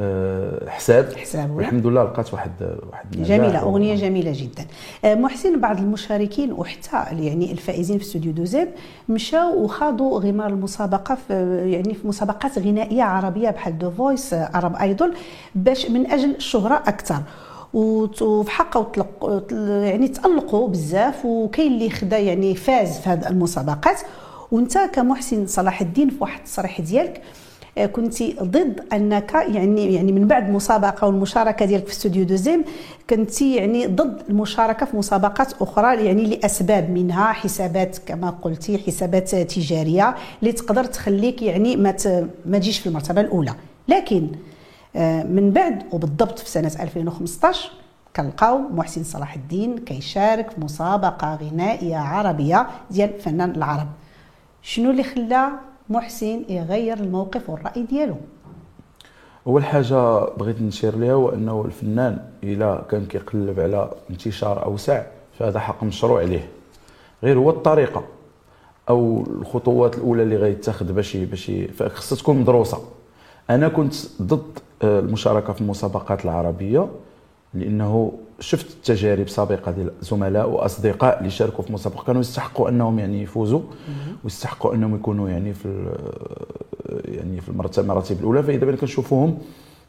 آه، 0.00 0.68
حساب. 0.68 1.12
حساب،. 1.16 1.50
والحمد 1.50 1.86
لله 1.86 2.02
لقات 2.04 2.34
واحد 2.34 2.50
واحد 2.90 3.16
و- 3.18 3.68
أغنية 3.68 3.94
جميلة 3.94 4.32
جدا. 4.34 4.64
آه، 5.04 5.14
محسن 5.14 5.60
بعض 5.60 5.78
المشاركين 5.78 6.52
وحتى 6.52 6.96
يعني 7.24 7.52
الفائزين 7.52 7.98
في 7.98 8.04
استوديو 8.04 8.32
دوزيم 8.32 8.68
مشاو 9.08 9.62
وخاضوا 9.64 10.20
غمار 10.20 10.46
المسابقة 10.48 11.18
في 11.28 11.58
يعني 11.72 11.94
في 11.94 12.06
مسابقات 12.08 12.58
غنائية 12.58 13.02
عربية 13.02 13.50
بحال 13.50 13.78
The 13.78 13.90
Voice 13.90 14.34
Arab 14.34 14.76
Idol 14.76 15.14
باش 15.54 15.90
من 15.90 16.06
أجل 16.10 16.34
الشهرة 16.36 16.74
أكثر. 16.74 17.14
وت- 17.16 17.22
وفي 17.74 18.50
حقه 18.50 18.80
وطلق 18.80 19.48
يعني 19.84 20.08
تألقوا 20.08 20.68
بزاف 20.68 21.24
وكاين 21.24 21.72
اللي 21.72 21.90
خدا 21.90 22.18
يعني 22.18 22.54
فاز 22.54 22.98
في 22.98 23.08
هذه 23.08 23.28
المسابقات. 23.28 24.00
وانت 24.50 24.78
كمحسن 24.78 25.46
صلاح 25.46 25.80
الدين 25.80 26.10
في 26.10 26.16
واحد 26.20 26.38
التصريح 26.38 26.80
ديالك 26.80 27.22
كنت 27.92 28.22
ضد 28.42 28.80
أنك 28.92 29.34
يعني 29.34 29.94
يعني 29.94 30.12
من 30.12 30.26
بعد 30.26 30.46
المسابقه 30.48 31.06
والمشاركة 31.06 31.64
ديالك 31.66 31.86
في 31.86 31.92
استوديو 31.92 32.24
دوزيم 32.24 32.64
كنت 33.10 33.42
يعني 33.42 33.86
ضد 33.86 34.22
المشاركة 34.28 34.86
في 34.86 34.96
مسابقات 34.96 35.52
أخرى 35.62 36.04
يعني 36.06 36.26
لأسباب 36.26 36.90
منها 36.90 37.32
حسابات 37.32 37.98
كما 38.06 38.30
قلتي 38.30 38.78
حسابات 38.78 39.34
تجارية 39.34 40.14
اللي 40.40 40.52
تقدر 40.52 40.84
تخليك 40.84 41.42
يعني 41.42 41.76
ما 41.76 41.96
ما 42.46 42.58
تجيش 42.58 42.78
في 42.78 42.86
المرتبة 42.86 43.20
الأولى. 43.20 43.54
لكن 43.88 44.28
آه، 44.28 44.51
من 45.24 45.50
بعد 45.50 45.82
وبالضبط 45.92 46.38
في 46.38 46.50
سنة 46.50 46.72
2015 46.80 47.70
كنلقاو 48.16 48.58
محسن 48.58 49.04
صلاح 49.04 49.34
الدين 49.34 49.78
كيشارك 49.78 50.50
في 50.50 50.60
مسابقة 50.60 51.34
غنائية 51.36 51.96
عربية 51.96 52.66
ديال 52.90 53.20
فنان 53.20 53.50
العرب. 53.50 53.88
شنو 54.62 54.90
اللي 54.90 55.02
خلى 55.02 55.48
محسن 55.88 56.44
يغير 56.48 56.98
الموقف 56.98 57.50
والرأي 57.50 57.82
ديالو؟ 57.82 58.16
أول 59.46 59.64
حاجة 59.64 60.24
بغيت 60.24 60.62
نشير 60.62 60.96
لها 60.96 61.12
هو 61.12 61.28
أنه 61.28 61.64
الفنان 61.66 62.18
إلا 62.44 62.82
كان 62.90 63.06
كيقلب 63.06 63.60
على 63.60 63.90
انتشار 64.10 64.64
أوسع 64.64 65.02
فهذا 65.38 65.58
حق 65.60 65.84
مشروع 65.84 66.20
عليه. 66.20 66.48
غير 67.22 67.38
هو 67.38 67.50
الطريقة 67.50 68.04
أو 68.88 69.24
الخطوات 69.40 69.94
الأولى 69.94 70.22
اللي 70.22 70.36
غيتاخذ 70.36 70.92
باش 70.92 71.16
باش 71.16 71.52
خصها 71.80 72.16
تكون 72.16 72.36
مدروسة. 72.36 72.78
أنا 73.50 73.68
كنت 73.68 73.94
ضد 74.22 74.42
آه، 74.42 74.71
المشاركة 74.84 75.52
في 75.52 75.60
المسابقات 75.60 76.24
العربية 76.24 76.88
لأنه 77.54 78.12
شفت 78.40 78.66
تجارب 78.84 79.28
سابقة 79.28 79.72
ديال 79.72 79.90
زملاء 80.00 80.50
وأصدقاء 80.50 81.18
اللي 81.18 81.30
شاركوا 81.30 81.64
في 81.64 81.72
مسابقة 81.72 82.04
كانوا 82.04 82.20
يستحقوا 82.20 82.68
أنهم 82.68 82.98
يعني 82.98 83.22
يفوزوا 83.22 83.60
ويستحقوا 84.24 84.74
أنهم 84.74 84.94
يكونوا 84.94 85.28
يعني 85.28 85.52
في 85.54 85.92
يعني 87.04 87.40
في 87.40 87.48
المراتب 87.48 88.18
الأولى. 88.20 88.42
فإذا 88.42 88.66
بنا 88.66 88.76
كنشوفوهم 88.76 89.38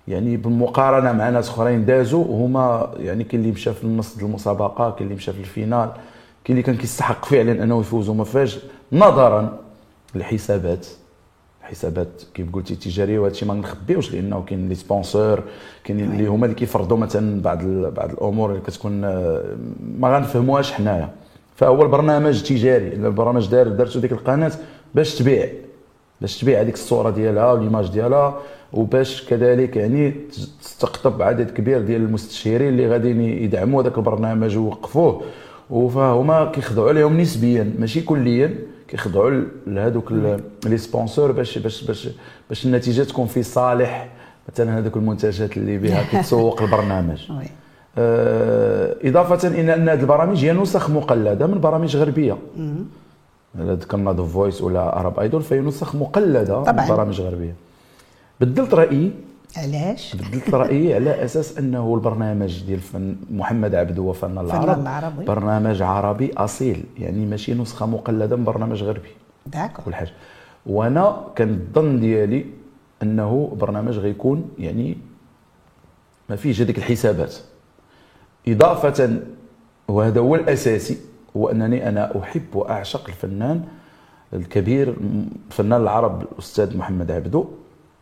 يعني 0.07 0.37
بالمقارنة 0.37 1.11
مع 1.11 1.29
ناس 1.29 1.49
أخرين 1.49 1.85
دازوا 1.85 2.25
وهما 2.25 2.91
يعني 2.99 3.23
كاين 3.23 3.41
اللي 3.41 3.51
مشى 3.53 3.73
في 3.73 3.83
النص 3.83 4.15
ديال 4.15 4.25
المسابقة 4.25 4.91
كاين 4.91 5.03
اللي 5.03 5.15
مشى 5.15 5.33
في 5.33 5.39
الفينال 5.39 5.89
كاين 6.43 6.57
اللي 6.57 6.61
كان 6.61 6.77
كيستحق 6.77 7.25
فعلا 7.25 7.63
أنه 7.63 7.79
يفوز 7.79 8.09
وما 8.09 8.23
فاز 8.23 8.59
نظرا 8.91 9.57
لحسابات 10.15 10.87
حسابات 11.63 12.21
كيف 12.33 12.51
قلتي 12.53 12.75
تجاريه 12.75 13.19
وهذا 13.19 13.31
الشيء 13.31 13.47
ما 13.47 13.53
نخبيوش 13.53 14.13
لأنه 14.13 14.43
كاين 14.47 14.69
les 14.69 14.75
sponsors 14.75 15.43
كاين 15.83 15.99
اللي 15.99 16.27
هما 16.27 16.45
اللي 16.45 16.55
كيفرضوا 16.55 16.97
مثلا 16.97 17.41
بعض 17.41 17.63
بعض 17.65 18.11
الأمور 18.11 18.49
اللي 18.49 18.61
كتكون 18.61 19.03
آه، 19.03 19.43
ما 19.97 20.15
غنفهموهاش 20.17 20.71
حنايا. 20.71 21.09
فهو 21.55 21.83
البرنامج 21.83 22.43
تجاري 22.43 22.87
البرنامج 22.87 23.47
دار 23.47 23.67
درتو 23.67 23.99
ديك 23.99 24.11
القناة 24.11 24.51
باش 24.95 25.15
تبيع 25.15 25.49
باش 26.21 26.41
تبيع 26.41 26.61
هذيك 26.61 26.73
الصورة 26.73 27.09
ديالها 27.09 27.51
و 27.51 27.56
l'image 27.56 27.89
ديالها 27.89 28.39
وباش 28.73 29.25
كذلك 29.25 29.75
يعني 29.75 30.11
تستقطب 30.61 31.21
عدد 31.21 31.51
كبير 31.51 31.81
ديال 31.81 32.01
المستشهرين 32.01 32.67
اللي 32.69 32.87
غاديين 32.87 33.21
يدعموا 33.21 33.81
هذاك 33.81 33.97
البرنامج 33.97 34.57
ويوقفوه. 34.57 35.21
وفهما 35.69 36.51
كيخضعوا 36.51 36.89
عليهم 36.89 37.19
نسبيا 37.21 37.73
ماشي 37.79 38.01
كليا. 38.01 38.55
كيخضعوا 38.93 39.41
لهذوك 39.67 40.11
les 40.65 40.77
sponsors 40.77 41.31
باش 41.31 41.57
باش 41.57 41.83
باش 41.83 42.09
باش 42.49 42.65
النتيجة 42.65 43.03
تكون 43.03 43.27
في 43.27 43.43
صالح. 43.43 44.09
مثلا 44.53 44.77
هذوك 44.77 44.97
المنتجات 44.97 45.57
اللي 45.57 45.77
بها 45.77 46.03
كيتسوق 46.11 46.61
البرنامج. 46.61 47.31
آه، 47.97 48.95
إضافة 49.03 49.47
إلى 49.47 49.73
أن 49.73 49.89
هذه 49.89 49.99
البرامج 50.01 50.45
هي 50.45 50.53
نسخ 50.53 50.89
مقلدة 50.89 51.47
من 51.47 51.59
برامج 51.59 51.97
غربية. 51.97 52.37
إذا 53.59 53.75
ذكرنا 53.75 54.13
The 54.13 54.23
Voice 54.23 54.61
ولا 54.61 54.99
Arab 54.99 55.19
Idol 55.19 55.41
فهي 55.41 55.59
نسخ 55.59 55.95
مقلدة 55.95 56.59
من 56.59 56.65
طبعاً. 56.65 56.87
برامج 56.87 57.21
غربية. 57.21 57.53
بدلت 58.41 58.73
رأيي 58.73 59.11
علاش؟ 59.57 60.15
بدلت 60.15 60.49
رأيي 60.49 60.93
على 60.95 61.25
أساس 61.25 61.57
أنه 61.57 61.95
البرنامج 61.95 62.63
ديال 62.63 62.79
فن 62.79 63.15
محمد 63.31 63.75
عبدو 63.75 64.09
وفن 64.09 64.37
العرب 64.37 64.79
العرب، 64.79 65.19
oui. 65.19 65.25
برنامج 65.25 65.81
عربي 65.81 66.33
أصيل 66.33 66.83
يعني 66.99 67.25
ماشي 67.25 67.53
نسخة 67.53 67.85
مقلدة 67.85 68.35
من 68.35 68.43
برنامج 68.43 68.83
غربي. 68.83 69.09
داكور. 69.45 69.85
كل 69.85 69.95
حاجة. 69.95 70.11
وأنا 70.65 71.27
كان 71.35 71.49
الظن 71.49 71.99
ديالي 71.99 72.45
أنه 73.03 73.57
برنامج 73.59 73.97
غيكون 73.97 74.49
يعني 74.59 74.97
ما 76.29 76.35
فيهش 76.35 76.61
هذيك 76.61 76.77
الحسابات. 76.77 77.35
إضافة 78.47 79.19
وهذا 79.87 80.19
هو 80.19 80.35
الأساسي 80.35 80.97
هو 81.37 81.49
أنني 81.49 81.89
أنا 81.89 82.19
أحب 82.19 82.55
وأعشق 82.55 83.07
الفنان 83.07 83.63
الكبير 84.33 84.95
الفنان 85.49 85.81
العرب 85.81 86.21
الأستاذ 86.21 86.77
محمد 86.77 87.11
عبدو 87.11 87.45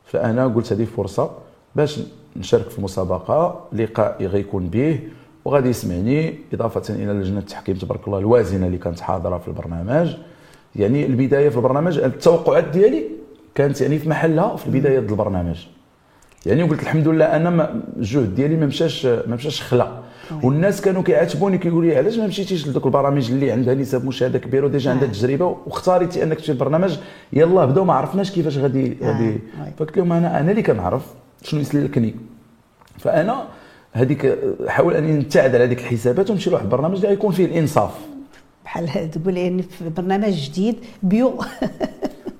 فأنا 0.05 0.47
قلت 0.47 0.73
هذه 0.73 0.85
فرصة 0.85 1.31
باش 1.75 1.99
نشارك 2.35 2.69
في 2.69 2.81
مسابقة 2.81 3.67
لقاء 3.73 4.25
غيكون 4.25 4.67
به 4.67 4.99
وغادي 5.45 5.69
يسمعني 5.69 6.35
إضافة 6.53 6.93
إلى 6.95 7.13
لجنة 7.13 7.39
التحكيم 7.39 7.75
تبارك 7.75 8.07
الله 8.07 8.19
الوازنة 8.19 8.67
اللي 8.67 8.77
كانت 8.77 8.99
حاضرة 8.99 9.37
في 9.37 9.47
البرنامج. 9.47 10.15
يعني 10.75 11.05
البداية 11.05 11.49
في 11.49 11.57
البرنامج 11.57 11.97
التوقعات 11.97 12.63
ديالي 12.63 13.03
كانت 13.55 13.81
يعني 13.81 13.99
في 13.99 14.09
محلها 14.09 14.55
في 14.55 14.67
البداية 14.67 14.99
ديال 14.99 15.11
البرنامج. 15.11 15.65
يعني 16.45 16.63
قلت 16.63 16.81
الحمد 16.81 17.07
لله 17.07 17.25
أنا 17.25 17.81
الجهد 17.97 18.35
ديالي 18.35 18.55
ما 18.55 18.65
مشاش 18.65 19.05
ما 19.05 19.35
مشاش 19.35 19.61
خلا 19.61 20.00
والناس 20.43 20.81
كانوا 20.81 21.03
كيعاتبوني 21.03 21.57
كيقولوا 21.57 21.89
لي 21.91 21.97
علاش 21.97 22.17
ما 22.17 22.27
مشيتيش 22.27 22.67
لذوك 22.67 22.85
البرامج 22.85 23.31
اللي 23.31 23.51
عندها 23.51 23.73
نسب 23.73 24.05
مشاهده 24.05 24.39
كبيره 24.39 24.65
وديجا 24.65 24.91
عندها 24.91 25.07
تجربة 25.07 25.45
واختاريتي 25.45 26.23
أنك 26.23 26.37
تمشي 26.37 26.51
البرنامج. 26.51 26.97
يلا 27.33 27.65
بداو 27.65 27.85
ما 27.85 27.93
عرفناش 27.93 28.31
كيفاش 28.31 28.57
غادي 28.57 28.97
غادي. 29.03 29.29
وي. 29.29 29.39
فقلت 29.77 29.97
لهم 29.97 30.13
أنا 30.13 30.39
أنا 30.39 30.51
اللي 30.51 30.61
كنعرف 30.61 31.05
شنو 31.43 31.61
يسلكني 31.61 32.15
فأنا 32.97 33.47
هذيك 33.93 34.37
حاول 34.67 34.93
أني 34.93 35.13
نبتعد 35.13 35.55
على 35.55 35.63
هذيك 35.63 35.79
الحسابات 35.79 36.29
ونمشي 36.29 36.49
لواحد 36.49 36.65
البرنامج 36.65 36.95
اللي 36.95 37.07
غيكون 37.07 37.31
فيه 37.31 37.45
الإنصاف. 37.45 37.91
بحال 38.65 39.11
تقول 39.11 39.63
في 39.63 39.89
برنامج 39.97 40.49
جديد 40.49 40.75
بيو. 41.03 41.33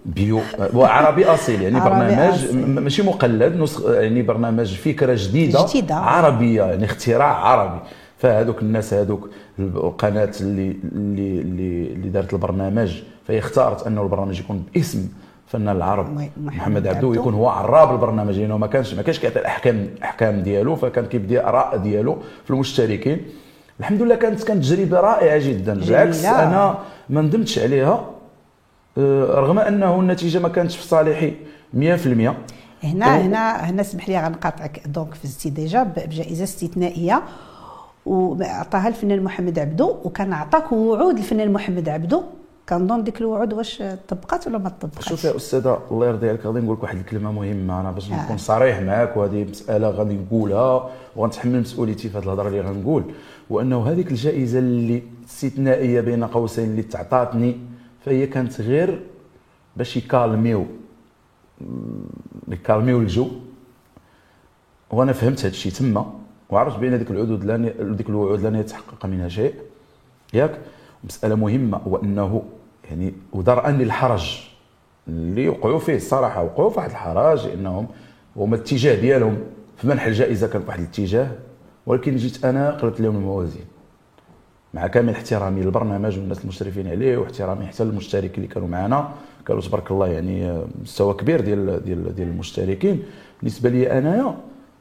بيو 0.05 0.39
وعربي 0.73 1.25
أصيل 1.25 1.61
يعني 1.61 1.79
عربي 1.79 1.95
برنامج 1.95 2.33
أصيل. 2.33 2.67
ماشي 2.69 3.03
مقلد 3.03 3.55
نسخ 3.55 3.89
يعني 3.89 4.21
برنامج 4.21 4.75
فكرة 4.75 5.15
جديدة 5.19 5.65
جديدة. 5.69 5.95
عربية 5.95 6.63
يعني 6.63 6.85
اختراع 6.85 7.33
عربي 7.33 7.79
فهذوك 8.17 8.61
الناس 8.61 8.93
هذوك 8.93 9.29
القناة 9.59 10.31
اللي 10.41 10.77
اللي 10.95 11.41
اللي, 11.41 12.09
دارت 12.09 12.33
البرنامج 12.33 13.01
فهي 13.27 13.39
اختارت 13.39 13.87
أنه 13.87 14.03
البرنامج 14.03 14.39
يكون 14.39 14.63
باسم 14.73 15.09
فنان 15.47 15.75
العرب 15.75 16.13
محمد 16.13 16.31
محمد 16.37 16.87
عبدو. 16.87 17.13
يكون 17.13 17.33
هو 17.33 17.49
عراب 17.49 17.91
البرنامج 17.91 18.39
لأنه 18.39 18.57
ما 18.57 18.67
كانش 18.67 18.93
ما 18.93 19.01
كانش 19.01 19.19
كيعطي 19.19 19.39
الاحكام 19.39 19.87
الأحكام 19.97 20.39
ديالو 20.41 20.75
فكان 20.75 21.05
كيبدي 21.05 21.43
اراء 21.43 21.77
ديالو 21.77 22.17
في 22.43 22.51
المشتركين 22.51 23.21
الحمد 23.79 24.01
لله 24.01 24.15
كانت 24.15 24.43
كانت 24.43 24.63
تجربة 24.63 24.99
رائعة 24.99 25.37
جدا 25.49 25.79
بالعكس. 25.79 26.25
أنا 26.25 26.77
ما 27.09 27.21
ندمتش 27.21 27.59
عليها 27.59 28.09
رغم 28.97 29.59
أنه 29.59 29.99
النتيجة 29.99 30.39
ما 30.39 30.49
كانتش 30.49 30.77
في 30.77 30.83
صالحي 30.87 31.33
100% 31.73 31.77
هنا 32.83 33.07
و- 33.07 33.19
هنا 33.21 33.69
هنا 33.69 33.81
اسمح 33.81 34.09
لي 34.09 34.19
غنقاطعك. 34.23 34.81
donc 34.87 35.13
فزتي 35.13 35.49
déjà 35.49 35.83
بجائزة 35.83 36.43
استثنائية. 36.43 37.23
وعطاها 38.05 38.87
الفنان 38.87 39.23
محمد 39.23 39.59
عبدو 39.59 39.95
وكان 40.03 40.33
عطاك 40.33 40.71
وعود 40.71 41.17
الفنان 41.17 41.53
محمد 41.53 41.89
عبدو. 41.89 42.23
كنظن 42.69 43.03
ديك 43.03 43.21
الوعود 43.21 43.53
واش 43.53 43.83
طبقات 44.07 44.47
ولا 44.47 44.57
ما 44.57 44.69
طبقاتش 44.69 45.09
شوف 45.09 45.23
يا 45.23 45.35
أستاذة 45.35 45.79
الله 45.91 46.07
يرضي 46.07 46.29
عليك 46.29 46.45
غادي 46.45 46.59
نقول 46.59 46.77
لك 46.77 46.83
واحد 46.83 46.97
الكلمة 46.97 47.31
مهمة. 47.31 47.81
أنا 47.81 47.91
باش 47.91 48.11
آه. 48.11 48.23
نكون 48.23 48.37
صريح 48.37 48.79
معاك 48.81 49.17
وهذه 49.17 49.43
مسألة 49.49 49.89
غادي 49.89 50.13
نقولها 50.17 50.89
وغنتحمل 51.15 51.59
مسؤوليتي 51.61 52.09
في 52.09 52.17
هذه 52.17 52.23
الهضرة 52.23 52.47
اللي 52.47 52.61
غنقول. 52.61 53.03
وأنه 53.49 53.87
هذيك 53.91 54.11
الجائزة 54.11 54.59
اللي 54.59 55.03
استثنائية 55.29 56.01
بين 56.01 56.23
قوسين 56.23 56.65
اللي 56.69 56.81
تعطاتني 56.83 57.57
فهي 58.05 58.27
كانت 58.27 58.61
غير 58.61 58.99
باش 59.77 59.97
يكالميو 59.97 60.65
يكالميو 62.47 62.99
الجو. 62.99 63.27
وأنا 64.91 65.13
فهمت 65.13 65.39
هذا 65.39 65.47
الشيء 65.47 65.71
تما 65.71 66.13
وعرفت 66.49 66.79
بأن 66.79 66.97
ديك 66.97 67.11
العدود 67.11 67.43
لن 67.43 67.95
ديك 67.95 68.09
الوعود 68.09 68.41
لن 68.41 68.55
يتحقق 68.55 69.05
منها 69.05 69.27
شيء. 69.27 69.55
ياك؟ 70.33 70.59
مسألة 71.03 71.35
مهمة 71.35 71.77
هو 71.77 71.95
انه 71.95 72.43
يعني 72.89 73.13
ودرءا 73.33 73.71
للحرج 73.71 74.41
اللي 75.07 75.49
وقعوا 75.49 75.79
فيه 75.79 75.95
الصراحة 75.95 76.43
وقعوا 76.43 76.69
في 76.69 76.77
واحد 76.77 76.89
الحرج 76.89 77.47
لانهم 77.47 77.87
هما 78.35 78.55
الاتجاه 78.55 79.01
ديالهم. 79.01 79.37
في 79.77 79.87
منح 79.87 80.05
الجائزة 80.05 80.47
كان 80.47 80.63
واحد 80.67 80.79
الاتجاه 80.79 81.31
ولكن 81.85 82.15
جيت 82.15 82.45
أنا 82.45 82.71
قلبت 82.71 83.01
لهم 83.01 83.15
الموازين. 83.15 83.65
مع 84.73 84.87
كامل 84.87 85.13
احترامي 85.13 85.61
للبرنامج 85.61 86.17
والناس 86.17 86.41
المشرفين 86.43 86.87
عليه 86.87 87.17
واحترامي 87.17 87.65
حتى 87.65 87.83
للمشتركين 87.83 88.31
اللي 88.37 88.47
كانوا 88.47 88.67
معنا. 88.67 89.09
كانوا 89.47 89.61
تبارك 89.61 89.91
الله 89.91 90.07
يعني 90.07 90.63
مستوى 90.81 91.13
كبير 91.13 91.41
ديال 91.41 91.83
ديال 91.85 92.15
ديال 92.15 92.27
المشتركين. 92.27 93.03
بالنسبة 93.39 93.69
لي 93.69 93.97
أنايا 93.97 94.37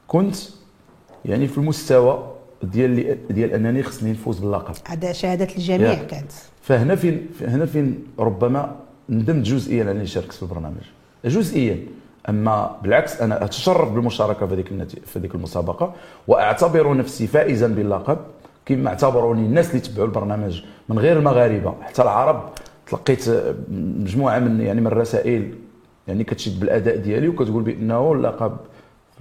كنت 0.07 0.35
يعني 1.25 1.47
في 1.47 1.57
المستوى 1.57 2.31
ديال 2.63 3.17
ديال 3.29 3.53
أنني 3.53 3.83
خصني 3.83 4.11
نفوز 4.11 4.39
باللقب. 4.39 4.73
هذا 4.87 5.11
شهادة 5.11 5.47
الجميع 5.55 5.91
ياك. 5.91 6.07
كانت. 6.07 6.31
فهنا 6.61 6.95
فين 6.95 7.27
هنا 7.41 7.65
فين 7.65 8.03
ربما 8.19 8.75
ندمت 9.09 9.45
جزئيا 9.45 9.83
على 9.83 9.91
اني 9.91 10.07
شاركت 10.07 10.31
في 10.31 10.43
البرنامج. 10.43 10.83
جزئيا. 11.25 11.79
أما 12.29 12.77
بالعكس 12.83 13.21
أنا 13.21 13.43
أتشرف 13.43 13.91
بالمشاركة 13.91 14.47
في 14.47 14.53
هذيك. 14.53 14.67
في 15.05 15.19
هذيك 15.19 15.35
المسابقة 15.35 15.93
وأعتبر 16.27 16.97
نفسي 16.97 17.27
فائزا 17.27 17.67
باللقب. 17.67 18.17
كما 18.75 18.89
اعتبروني 18.89 19.45
الناس 19.45 19.69
اللي 19.69 19.79
تبعوا 19.79 20.07
البرنامج 20.07 20.63
من 20.89 20.99
غير 20.99 21.17
المغاربة. 21.17 21.73
حتى 21.81 22.01
العرب 22.01 22.49
تلقيت 22.87 23.25
مجموعة 23.99 24.39
من 24.39 24.61
يعني 24.61 24.81
من 24.81 24.87
الرسائل 24.87 25.55
يعني 26.07 26.23
كتشد 26.23 26.59
بالأداء 26.59 26.97
ديالي 26.97 27.27
وكتقول 27.27 27.63
بأنه 27.63 28.13
اللقب 28.13 28.57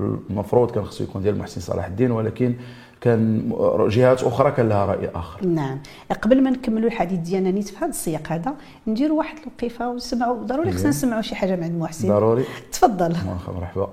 المفروض 0.01 0.71
كان 0.71 0.85
خصو 0.85 1.05
يكون 1.05 1.23
ديال 1.23 1.39
محسن 1.39 1.61
صلاح 1.61 1.87
الدين 1.87 2.11
ولكن 2.11 2.55
كان 3.01 3.53
جهات 3.89 4.23
أخرى 4.23 4.51
كان 4.51 4.69
لها 4.69 4.87
رأي 4.87 5.11
آخر. 5.15 5.47
نعم. 5.47 5.79
قبل 6.23 6.43
ما 6.43 6.51
نكملوا 6.51 6.87
الحديث 6.89 7.19
ديالنا 7.19 7.51
نيت 7.51 7.69
في 7.69 7.77
هذا 7.77 7.87
السياق 7.87 8.33
هذا 8.33 8.55
نديروا 8.87 9.19
واحد 9.19 9.37
الوقيفة 9.39 9.89
ونسمعوا 9.89 10.43
ضروري 10.45 10.73
خصنا 10.73 10.89
نسمعوا 10.89 11.23
شي 11.23 11.35
حاجة 11.35 11.57
من 11.57 11.63
عند 11.63 11.81
محسن. 11.81 12.09
ضروري. 12.09 12.45
تفضل. 12.73 13.17
مرحبا. 13.57 13.89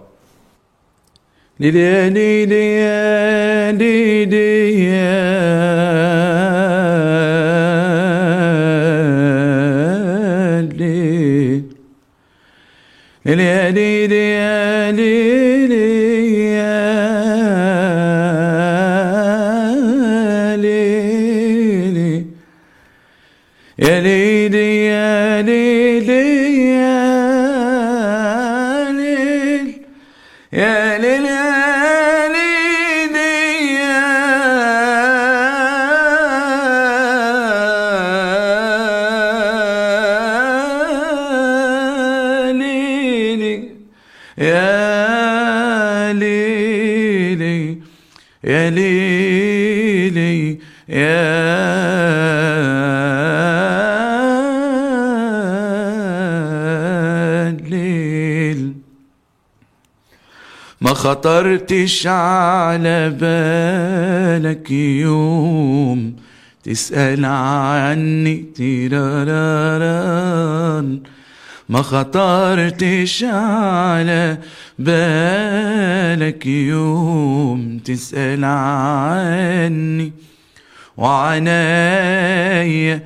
مرحبا 1.59 2.09
ليلي 2.09 2.09
ليلي 2.09 2.77
يا 2.77 3.71
ليلي 3.71 4.83
يا 4.85 5.86
خطرتش 61.07 62.07
على 62.07 63.09
بالك 63.09 64.71
يوم 64.71 66.15
تسأل 66.63 67.25
عني 67.25 68.45
تيراراران. 68.55 69.39
ما 71.69 71.81
خطرتش 71.81 73.23
على 73.23 74.37
بالك 74.79 76.45
يوم 76.45 77.79
تسأل 77.85 78.45
عني 78.45 80.11
وعنايا 80.97 83.01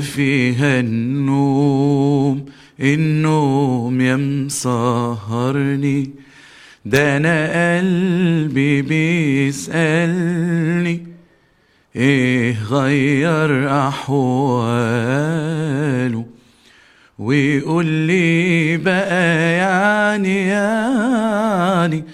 فيها 0.00 0.80
النوم. 0.80 2.46
النوم 2.80 4.00
يا 4.00 4.16
مسهرني. 4.16 6.25
ده 6.86 7.16
أنا 7.16 7.78
قلبي 7.78 8.82
بيسألني 9.52 10.26
إيه 11.96 12.56
غير 12.70 13.78
أحواله؟ 13.88 15.16
ويقول 17.18 17.86
لي 17.86 18.76
بقى 18.76 19.52
يعني 19.52 20.46
يعني 20.48 22.04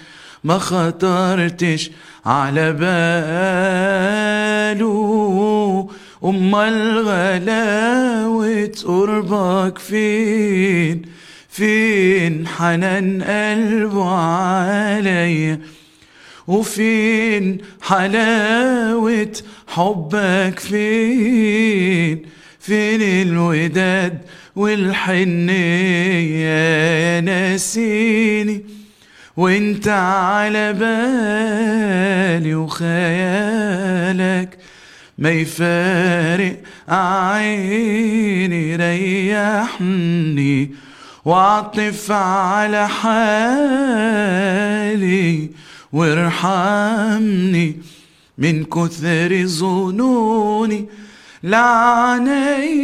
ما 0.43 0.57
خطرتش 0.57 1.91
على 2.25 2.73
باله. 4.73 5.89
أمال 6.23 6.99
غلاوة 7.07 8.71
قربك 8.85 9.77
فين؟ 9.77 11.01
فين 11.53 12.47
حنان 12.47 13.23
قلبه 13.23 14.09
عليا 14.09 15.59
وفين 16.47 17.57
حلاوة 17.81 19.31
حبك 19.67 20.59
فين؟ 20.59 22.21
فين 22.59 23.01
الوداد 23.01 24.17
والحنية 24.55 25.49
ناسيني 27.19 28.65
وانت 29.37 29.87
على 29.87 30.73
بالي 32.39 32.55
وخيالك 32.55 34.57
ما 35.17 35.31
يفارق 35.31 36.57
عيني 36.89 38.75
ريحني. 38.75 40.82
وعطف 41.25 42.11
على 42.11 42.87
حالي 42.87 43.49
وارحمني 45.93 47.77
من 48.37 48.63
كثر 48.63 49.45
ظنوني. 49.45 50.85
لعنايا 51.43 52.75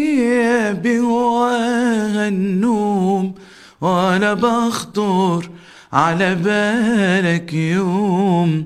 بهواها 0.72 2.28
النوم 2.28 3.36
ولا 3.82 4.34
بخطر 4.34 5.50
على 5.94 6.36
بالك 6.36 7.54
يوم 7.54 8.64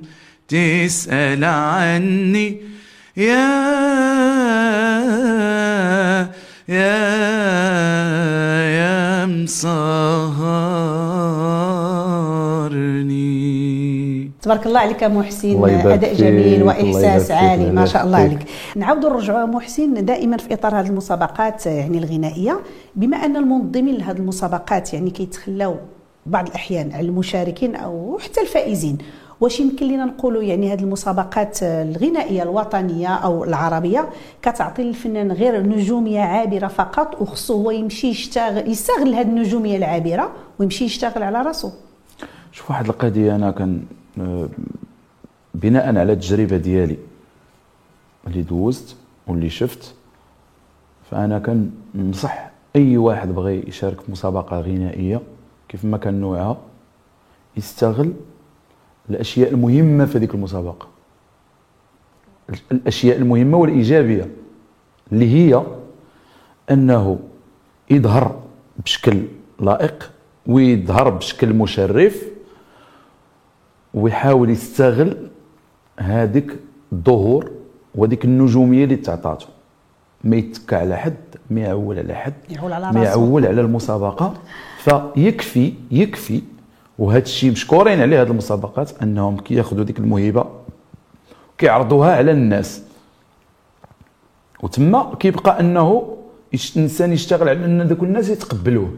تسأل 0.47 1.43
عني. 1.45 2.62
يا 3.17 3.73
يا 6.69 8.53
مسهرني 9.43 10.63
تبارك 14.41 14.67
الله 14.67 14.79
عليك 14.79 15.01
يا 15.01 15.08
محسن 15.08 15.65
أداء 15.69 16.13
جميل 16.13 16.63
وإحساس 16.63 17.32
عالي 17.32 17.71
ما 17.71 17.86
شاء 17.86 18.06
الله 18.06 18.17
عليك. 18.17 18.45
نعاودوا 18.75 19.10
نرجعوا 19.10 19.45
محسن 19.45 20.06
دائما 20.06 20.38
في 20.38 20.53
إطار 20.53 20.79
هذه 20.79 20.88
المسابقات 20.88 21.65
يعني 21.65 21.97
الغنائية. 21.97 22.60
بما 22.95 23.17
أن 23.17 23.38
المنظمين 23.38 23.95
لهذه 23.95 24.17
المسابقات 24.17 24.93
يعني 24.93 25.10
كيتخلاو 25.10 25.75
بعض 26.25 26.47
الأحيان 26.47 26.91
على 26.91 27.08
المشاركين 27.08 27.75
أو 27.75 28.19
حتى 28.23 28.41
الفائزين 28.41 28.97
واش 29.43 29.60
يمكن 29.60 29.88
لنا 29.88 30.06
نقولوا 30.06 30.43
يعني 30.43 30.73
هذه 30.73 30.84
المسابقات 30.84 31.63
الغنائية 31.63 32.43
الوطنية 32.43 33.08
أو 33.08 33.43
العربية 33.43 34.10
كتعطي 34.41 34.84
للفنان 34.84 35.32
غير 35.32 35.63
نجومية 35.63 36.19
عابرة 36.19 36.67
فقط 36.67 37.21
وخصو 37.21 37.62
هو 37.62 37.71
يمشي 37.71 38.08
يشتغل 38.08 38.71
يستغل 38.71 39.13
هذه 39.13 39.27
النجومية 39.27 39.77
العابرة 39.77 40.32
ويمشي 40.60 40.86
يشتغل 40.86 41.23
على 41.23 41.41
راسه 41.41 41.73
شوف 42.51 42.71
واحد 42.71 42.86
القضية 42.86 43.36
أنا 43.36 43.51
كان 43.51 43.84
آه، 44.19 44.49
بناء 45.53 45.97
على 45.97 46.13
التجربة 46.13 46.58
ديالي 46.58 46.97
اللي 48.27 48.41
دوزت 48.41 48.95
واللي 49.27 49.49
شفت 49.49 49.95
فأنا 51.12 51.39
كننصح 51.39 52.49
أي 52.75 52.97
واحد 52.97 53.36
بغى 53.36 53.63
يشارك 53.67 54.01
في 54.01 54.12
مسابقة 54.12 54.62
غنائية 54.62 55.21
كيف 55.69 55.86
ما 55.86 55.97
كان 55.97 56.21
نوعها 56.21 56.58
يستغل 57.58 58.13
الأشياء 59.10 59.50
المهمة 59.52 60.06
في 60.06 60.18
هذيك 60.18 60.34
المسابقة. 60.34 60.88
الأشياء 62.72 63.18
المهمة 63.18 63.58
والإيجابية 63.58 64.30
اللي 65.12 65.34
هي 65.34 65.63
أنه 66.72 67.20
يظهر 67.89 68.39
بشكل 68.86 69.24
لائق 69.60 70.12
ويظهر 70.48 71.10
بشكل 71.10 71.54
مشرف 71.54 72.24
ويحاول 73.94 74.50
يستغل 74.50 75.30
هذيك 76.00 76.56
الظهور 76.94 77.52
وهذيك 77.96 78.26
النجومية 78.26 78.84
اللي 78.84 78.96
تعطاته. 78.96 79.46
ما 80.24 80.36
يتكى 80.36 80.76
على 80.76 80.98
حد 80.98 81.16
ما 81.50 81.62
يعول 81.62 82.00
على 82.00 82.13
حد 82.16 82.34
يعول 82.50 82.74
على 82.74 82.92
ما. 82.92 83.04
يعول 83.04 83.46
على 83.46 83.62
المسابقة. 83.62 84.34
فيكفي 84.78 85.74
يكفي 85.92 86.42
وهذا 86.99 87.23
الشيء 87.23 87.51
مشكورين 87.51 88.01
عليه 88.01 88.21
هذه 88.21 88.27
المسابقات 88.27 88.91
انهم 89.01 89.38
كياخذوا 89.38 89.84
ديك 89.84 89.99
الموهبة 89.99 90.45
كيعرضوها 91.58 92.15
على 92.15 92.32
الناس. 92.32 92.82
وتما 94.63 95.15
كيبقى 95.19 95.60
انه 95.60 96.17
الانسان 96.75 97.13
يشتغل 97.13 97.49
على 97.49 97.65
ان 97.65 97.82
ذوك 97.82 98.03
الناس 98.03 98.29
يتقبلوه 98.29 98.91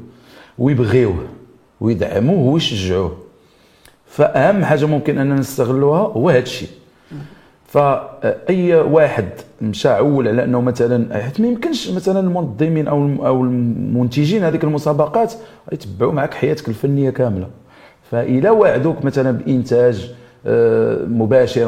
ويبغيوه 0.58 1.28
ويدعموه 1.82 2.54
ويشجعوه. 2.54 3.18
فأهم 4.06 4.66
حاجة 4.66 4.86
ممكن 4.86 5.18
أننا 5.18 5.36
نستغلوها 5.36 6.00
هو 6.00 6.30
هذا 6.30 6.40
الشيء 6.40 6.70
فاي 7.68 8.76
واحد 8.76 9.30
مشى 9.62 9.90
عول 9.90 10.28
على 10.28 10.44
أنه 10.44 10.62
مثلا 10.62 11.24
حيت 11.24 11.42
ما 11.42 11.48
يمكنش 11.48 11.90
مثلا 11.90 12.20
المنظمين 12.20 12.88
أو 12.88 12.98
أو 13.26 13.44
المنتجين 13.44 14.44
هذيك 14.44 14.64
المسابقات 14.64 15.34
يتبعوا 15.72 16.12
معك 16.12 16.34
حياتك 16.34 16.70
الفنية 16.70 17.10
كاملة. 17.10 17.48
فإلا 18.12 18.52
وعدوك 18.52 19.06
مثلا 19.06 19.32
بإنتاج 19.32 20.12
آه، 20.48 21.06
مباشر 21.06 21.68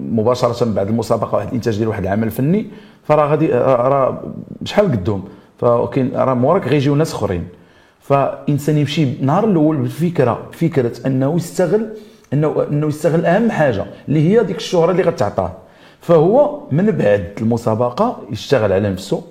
مباشرة 0.00 0.64
بعد 0.64 0.88
المسابقة 0.88 1.34
واحد 1.36 1.48
الإنتاج 1.48 1.76
ديال 1.78 1.88
واحد 1.88 2.02
العمل 2.02 2.30
فني 2.30 2.66
فراه 3.04 3.26
غادي 3.30 3.46
راه- 3.46 3.88
راه 3.88 4.22
شحال 4.64 4.92
قدهم؟ 4.92 5.24
فكاين 5.58 6.10
راه 6.14 6.34
موراك 6.34 6.68
غيجيو 6.68 6.94
ناس 6.94 7.14
أخرين. 7.14 7.44
فإنسان 8.00 8.78
يمشي 8.78 9.04
نهار 9.20 9.44
الأول 9.44 9.76
بالفكرة 9.76 10.42
بفكره 10.52 10.92
أنه 11.06 11.36
يستغل 11.36 11.86
أنه 12.32 12.66
أنه 12.70 12.86
يستغل 12.86 13.26
أهم 13.26 13.50
حاجة 13.50 13.84
اللي 14.08 14.20
هي 14.30 14.44
ديك 14.44 14.56
الشهرة 14.56 14.90
اللي 14.90 15.02
غتعطاه. 15.02 15.52
فهو 16.00 16.60
من 16.72 16.86
بعد 16.90 17.24
المسابقة 17.40 18.18
يشتغل 18.30 18.72
على 18.72 18.90
نفسه 18.90 19.22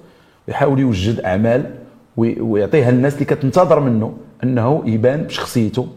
يحاول 0.47 0.79
يوجد 0.79 1.19
أعمال 1.19 1.63
وي- 2.17 2.41
ويعطيها 2.41 2.89
الناس 2.89 3.13
اللي 3.13 3.25
كتنتظر 3.25 3.79
منه 3.79 4.13
أنه 4.43 4.81
يبان 4.85 5.23
بشخصيته. 5.23 5.87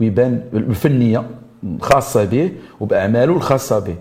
ويبان 0.00 0.40
بالفنيه 0.52 1.22
الخاصه 1.64 2.24
به 2.24 2.50
وبأعماله 2.80 3.32
الخاصة 3.32 3.78
به. 3.78 3.94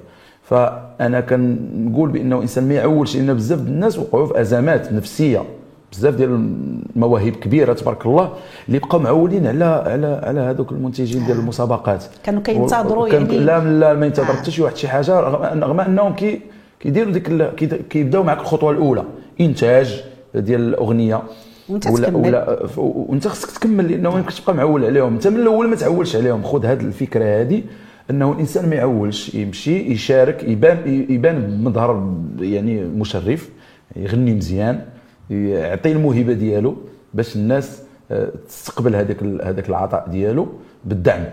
فأنا 0.44 1.22
كنقول 1.22 2.10
بأنه 2.10 2.36
الانسان 2.36 2.68
ما 2.68 2.74
يعولش 2.74 3.16
لأن 3.18 3.34
بزاف 3.34 3.60
الناس 3.60 4.00
وقعوا 4.00 4.26
في 4.28 4.42
أزمات 4.42 4.94
نفسية 4.94 5.44
بزاف 5.92 6.16
ديال 6.16 6.30
المواهب 6.96 7.32
كبيرة 7.36 7.74
تبارك 7.74 8.06
الله 8.06 8.34
اللي 8.68 8.80
بقاو 8.80 9.00
معولين 9.02 9.48
على 9.48 9.66
على 9.66 10.22
على 10.24 10.40
هذوك 10.40 10.72
المنتجين 10.72 11.26
ديال 11.26 11.38
المسابقات. 11.40 12.04
كانوا 12.24 12.42
كينتظروا 12.42 13.08
يعني- 13.08 13.40
لا 13.40 13.60
لا 13.80 13.94
ما 13.94 14.06
ينتظر 14.06 14.24
آه. 14.30 14.36
حتى 14.36 14.52
شي 14.52 14.62
واحد 14.62 14.76
شي 14.76 14.88
حاجة 14.88 15.20
رغم 15.20 15.80
أنهم 15.80 16.14
كي 16.16 16.42
كيديروا 16.80 17.12
ديك 17.14 17.56
كيبداو 17.90 18.24
معك 18.24 18.40
الخطوة 18.40 18.72
الأولى 18.72 19.04
إنتاج 19.42 20.04
ديال 20.36 20.62
الأغنية. 20.62 21.22
وانت 21.70 21.88
ولا. 21.88 22.18
ولا 22.18 22.68
وانت 22.78 23.28
خصك 23.28 23.52
تكمل 23.52 23.92
لأنه 23.92 24.10
ما 24.10 24.18
يمكنش 24.18 24.40
تبقى 24.40 24.56
معول 24.56 24.86
عليهم. 24.86 25.14
انت 25.14 25.28
من 25.28 25.40
الأول 25.40 25.68
ما 25.68 25.76
تعولش 25.76 26.16
عليهم. 26.16 26.44
خذ 26.44 26.66
هذه 26.66 26.82
الفكرة 26.82 27.42
هذه 27.42 27.64
أنه 28.10 28.32
الإنسان 28.32 28.70
ما 28.70 28.76
يعولش 28.76 29.36
يمشي 29.36 29.92
يشارك 29.92 30.44
يبان 30.44 31.06
يبان 31.10 31.42
بمظهر 31.42 32.18
يعني 32.40 32.82
مشرف 32.82 33.50
يغني 33.96 34.34
مزيان 34.34 34.82
يعطي 35.30 35.92
الموهبة 35.92 36.34
ديالو 36.34 36.76
باش 37.14 37.36
الناس 37.36 37.82
آه، 38.12 38.32
تستقبل 38.48 38.96
هذاك 38.96 39.24
هذاك 39.24 39.70
العطاء 39.70 40.10
ديالو 40.10 40.48
بالدعم 40.86 41.24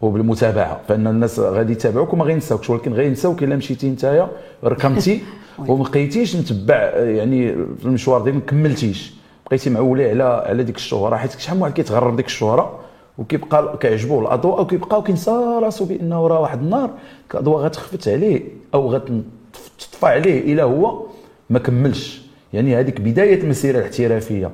وبالمتابعة. 0.00 0.80
فإن 0.88 1.06
الناس 1.06 1.38
غادي 1.38 1.72
يتابعوك 1.72 2.12
وما 2.12 2.24
غينساوكش 2.24 2.70
ولكن 2.70 2.92
غينساوك 2.92 3.42
إلا 3.42 3.56
مشيتي 3.56 3.90
نتايا 3.90 4.28
ركمتي 4.64 5.20
وما 5.68 5.84
بقيتيش 5.84 6.36
متبع 6.36 6.74
آه، 6.74 7.04
يعني 7.04 7.52
في 7.52 7.84
المشوار 7.84 8.22
ديالك 8.22 8.36
ما 8.36 8.40
كملتيش. 8.46 9.21
بقيتي 9.52 9.70
معولي 9.70 10.10
على 10.10 10.22
على 10.24 10.64
ديك 10.64 10.76
الشهرة 10.76 11.16
حيت 11.16 11.38
شحال 11.38 11.56
من 11.56 11.62
واحد 11.62 11.72
كيتغرب 11.74 12.16
ديك 12.16 12.26
الشهرة 12.26 12.80
وكيبقى 13.18 13.78
كيعجبوه 13.80 14.22
الأضواء 14.22 14.60
وكيبقى 14.60 15.02
كينسى 15.02 15.30
راسو 15.62 15.84
بأنه 15.84 16.26
راه 16.26 16.40
واحد 16.40 16.62
النهار 16.62 16.90
الاضواء 17.34 17.64
غتخفت 17.64 18.08
عليه 18.08 18.42
أو 18.74 18.90
غتطفى 18.92 20.06
عليه 20.06 20.52
إلا 20.52 20.62
هو 20.62 21.06
ما 21.50 21.58
كملش. 21.58 22.22
يعني 22.52 22.76
هذيك 22.76 23.00
بداية 23.00 23.42
المسيره 23.42 23.78
الاحترافية. 23.78 24.50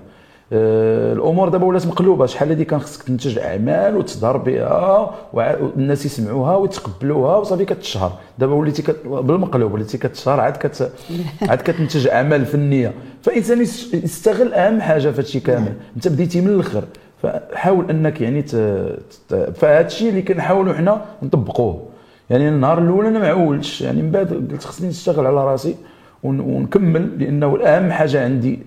الأمور 0.53 1.49
دابا 1.49 1.67
ولات 1.67 1.87
مقلوبة. 1.87 2.27
شحال 2.27 2.49
هذه 2.49 2.63
كان 2.63 2.81
خصك 2.81 3.03
تنتج 3.03 3.39
اعمال 3.39 3.97
وتظهر 3.97 4.37
بها 4.37 5.11
والناس 5.33 6.07
يسمعوها 6.07 6.57
ويتقبلوها 6.57 7.37
وصافي 7.37 7.65
كتشهر. 7.65 8.13
دابا 8.39 8.55
وليتي 8.55 8.83
كت... 8.83 9.07
بالمقلوب 9.07 9.75
وليتي 9.75 9.99
كتشهر 9.99 10.41
عاد 10.41 10.57
كت... 10.57 10.93
عاد 11.51 11.59
كتنتج 11.59 12.09
أعمال 12.09 12.47
فنية. 12.47 12.95
فالانسان 13.23 13.61
يستغل 13.61 14.55
أهم 14.55 14.81
حاجة 14.81 15.11
في 15.11 15.19
هادشي 15.21 15.41
كامل. 15.41 15.73
أنت 15.97 16.09
بديتي 16.09 16.41
من 16.41 16.49
الآخر 16.49 16.85
فحاول 17.23 17.91
أنك 17.91 18.21
يعني 18.21 18.43
ت... 18.43 18.57
فهذا 19.55 19.87
الشيء 19.87 20.09
اللي 20.09 20.23
كنحاولوا 20.23 20.75
حنا 20.75 21.05
نطبقوه. 21.23 21.83
يعني 22.31 22.49
النهار 22.49 22.79
الأول 22.79 23.07
أنا 23.07 23.19
ما 23.19 23.29
عولتش 23.29 23.81
يعني 23.81 24.03
من 24.03 24.11
بعد 24.11 24.49
قلت 24.53 24.65
خصني 24.65 24.89
نشتغل 24.89 25.27
على 25.27 25.45
راسي 25.45 25.75
ونكمل 26.23 27.19
لأنه 27.19 27.55
الأهم 27.55 27.93
حاجة 27.93 28.25
عندي 28.25 28.59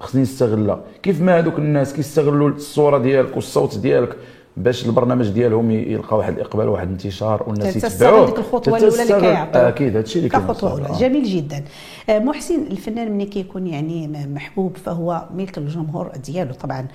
خصني 0.00 0.22
نستغلها. 0.22 0.80
كيف 1.02 1.22
ما 1.22 1.38
هذوك 1.38 1.58
الناس 1.58 1.92
كيستغلوا 1.92 2.48
الصورة 2.48 2.98
ديالك 2.98 3.34
والصوت 3.36 3.78
ديالك 3.78 4.16
باش 4.56 4.86
البرنامج 4.86 5.28
ديالهم 5.28 5.70
يلقى 5.70 6.16
واحد 6.16 6.32
الإقبال 6.34 6.68
واحد 6.68 6.86
الانتشار 6.86 7.44
والناس 7.46 7.76
يتبعوه؟ 7.76 8.26
ديك 8.26 8.38
الخطوة 8.38 8.78
الأولى 8.78 9.02
اللي 9.02 9.20
كيعطيو 9.20 9.62
أكيد 9.62 9.96
هادشي 9.96 10.18
اللي 10.18 10.28
كخطوه 10.28 10.72
أولى. 10.72 10.88
جميل 10.98 11.24
جدا. 11.24 11.64
آه، 12.08 12.18
محسن 12.18 12.62
الفنان 12.62 13.12
ملي 13.12 13.26
كيكون 13.26 13.66
يعني 13.66 14.08
محبوب 14.34 14.76
فهو 14.76 15.24
ملك 15.34 15.58
الجمهور 15.58 16.10
ديالو 16.26 16.54
طبعا. 16.54 16.88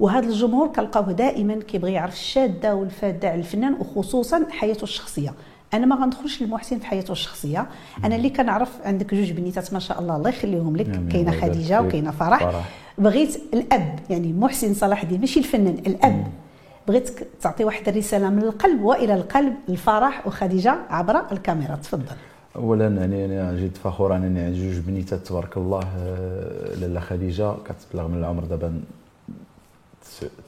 وهذا 0.00 0.26
الجمهور 0.26 0.68
كنلقاوه 0.68 1.12
دائما 1.12 1.54
كيبغي 1.54 1.92
يعرف 1.92 2.12
الشادة 2.12 2.74
والفادة 2.74 3.28
على 3.28 3.38
الفنان 3.38 3.74
وخصوصا 3.80 4.46
حياته 4.50 4.82
الشخصية. 4.82 5.34
أنا 5.74 5.86
ما 5.86 5.96
غندخلش 5.96 6.42
لمحسن 6.42 6.78
في 6.78 6.86
حياته 6.86 7.12
الشخصية. 7.12 7.66
أنا 8.04 8.16
اللي 8.16 8.30
كنعرف 8.30 8.68
عندك 8.84 9.14
جوج 9.14 9.32
بنيتات 9.32 9.72
ما 9.72 9.78
شاء 9.78 10.00
الله 10.00 10.16
الله 10.16 10.28
يخليهم 10.28 10.76
لك. 10.76 11.08
كاينة 11.12 11.40
خديجة 11.40 11.82
وكاينة 11.82 12.10
فرح, 12.10 12.44
فرح. 12.44 12.68
بغيت 12.98 13.40
الأب 13.54 13.98
يعني 14.10 14.32
محسن 14.32 14.74
صلاح 14.74 15.02
الدين 15.02 15.20
ماشي 15.20 15.40
الفنان 15.40 15.74
الأب. 15.86 16.26
بغيتك 16.88 17.26
تعطي 17.40 17.64
واحد 17.64 17.88
الرسالة 17.88 18.30
من 18.30 18.42
القلب 18.42 18.82
وإلى 18.82 19.14
القلب 19.14 19.54
الفرح 19.68 20.26
وخديجة 20.26 20.76
عبر 20.90 21.32
الكاميرا. 21.32 21.74
تفضل. 21.74 22.16
اولا 22.56 22.88
يعني 22.88 23.24
أنا 23.26 23.60
جد 23.60 23.76
فخور 23.76 24.16
انني 24.16 24.40
عندي 24.40 24.70
جوج 24.70 24.84
بنيتات 24.84 25.26
تبارك 25.26 25.56
الله 25.56 25.80
آه، 25.80 26.74
لاله 26.74 27.00
خديجة. 27.00 27.54
كتبلغ 27.54 28.08
من 28.08 28.18
العمر 28.18 28.44
دابا 28.44 28.80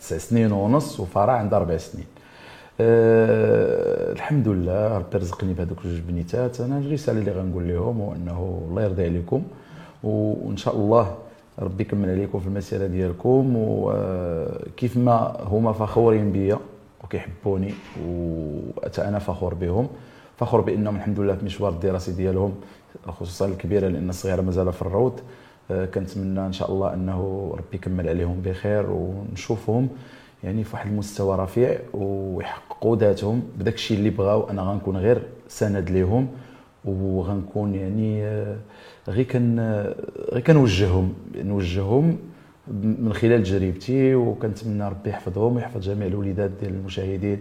تسع 0.01 0.19
سنين 0.19 0.53
ونص 0.53 1.01
وفرح 1.01 1.35
عندها 1.35 1.59
أربع 1.59 1.77
سنين. 1.77 2.07
أه 2.81 4.13
الحمد 4.13 4.49
لله 4.49 4.99
ربي 4.99 5.19
رزقني 5.19 5.53
بهذوك 5.55 5.79
جوج 5.85 6.01
بنيتات. 6.09 6.61
أنا 6.61 6.79
الرسالة 6.79 7.19
اللي 7.19 7.31
غنقول 7.31 7.69
لهم 7.69 8.01
هو 8.01 8.13
أنه 8.13 8.63
الله 8.69 8.83
يرضي 8.83 9.05
عليكم 9.05 9.43
وإن 10.03 10.57
شاء 10.57 10.77
الله 10.77 11.15
ربي 11.59 11.83
يكمل 11.83 12.11
عليكم 12.11 12.41
في 12.41 12.47
المسيرة 12.47 12.87
ديالكم. 12.87 13.53
وكيف 13.57 14.97
ما 14.97 15.37
هما 15.41 15.73
فخورين 15.73 16.33
بيا 16.33 16.59
وكيحبوني 17.05 17.75
وحتى 18.09 19.09
أنا 19.09 19.19
فخور 19.19 19.55
بهم. 19.55 19.89
فخور 20.37 20.61
بأنهم 20.61 20.97
الحمد 20.97 21.21
لله 21.21 21.35
في 21.35 21.41
المشوار 21.41 21.73
الدراسي 21.73 22.13
ديالهم 22.13 22.55
خصوصا 23.07 23.47
الكبيرة 23.47 23.89
لأن 23.89 24.09
الصغيرة 24.09 24.41
مازال 24.41 24.73
في 24.73 24.83
الروض. 24.83 25.21
آه، 25.71 25.87
كنتمنى 25.87 26.47
إن 26.47 26.53
شاء 26.53 26.73
الله 26.73 26.95
أنه 26.95 27.51
ربي 27.59 27.77
يكمل 27.77 28.09
عليهم 28.09 28.41
بخير 28.45 28.91
ونشوفهم. 28.91 29.89
يعني 30.45 30.65
في 30.65 30.77
واحد 30.77 30.91
المستوى 30.91 31.37
رفيع 31.37 31.79
ويحققوا 31.95 32.97
ذاتهم. 32.97 33.43
بداك 33.59 33.75
الشيء 33.75 33.99
اللي 33.99 34.11
بغاو 34.11 34.51
أنا 34.51 34.63
غنكون 34.63 34.97
غير 34.97 35.23
سند 35.49 35.91
ليهم 35.91 36.29
وغنكون 36.85 37.75
يعني 37.75 38.25
آه، 38.25 38.57
غير 39.09 39.25
كان 39.25 39.61
غير 40.33 40.43
كنوجههم 40.43 41.15
نوجههم 41.35 42.19
من 42.69 43.13
خلال 43.13 43.43
تجربتي 43.43 44.15
وكنتمنى 44.15 44.89
ربي 44.89 45.11
يحفظهم 45.11 45.57
ويحفظ 45.57 45.81
جميع 45.81 46.07
الوليدات 46.07 46.51
ديال 46.61 46.75
المشاهدين 46.75 47.41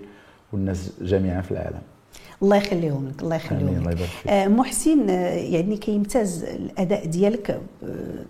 والناس 0.54 0.94
جميعا 1.02 1.42
في 1.42 1.52
العالم. 1.52 1.82
الله 2.44 2.56
يخليهم 2.56 3.08
لك 3.08 3.24
الله 3.24 3.36
يخليهم 3.36 3.90
لك. 3.90 3.98
آه 4.28 4.48
محسن 4.48 5.10
آه، 5.10 5.14
يعني 5.36 5.78
كيمتاز 5.78 6.44
الأداء 6.44 7.06
ديالك 7.06 7.62
آه، 7.84 8.26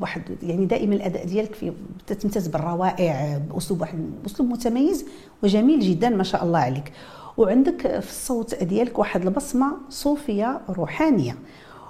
واحد 0.00 0.22
يعني 0.42 0.66
دائما 0.66 0.94
الأداء 0.94 1.26
ديالك 1.26 1.54
في 1.54 1.72
تمتاز 2.06 2.46
بالروائع 2.48 3.38
بأسلوب 3.38 3.80
واحد 3.80 3.98
اسلوب 4.26 4.50
متميز 4.50 5.04
وجميل 5.42 5.80
جدا 5.80 6.08
ما 6.08 6.22
شاء 6.22 6.44
الله 6.44 6.58
عليك. 6.58 6.92
وعندك 7.36 8.00
في 8.00 8.10
الصوت 8.10 8.54
ديالك 8.64 8.98
واحد 8.98 9.22
البصمة 9.26 9.72
صوفية 9.90 10.60
روحانية. 10.68 11.36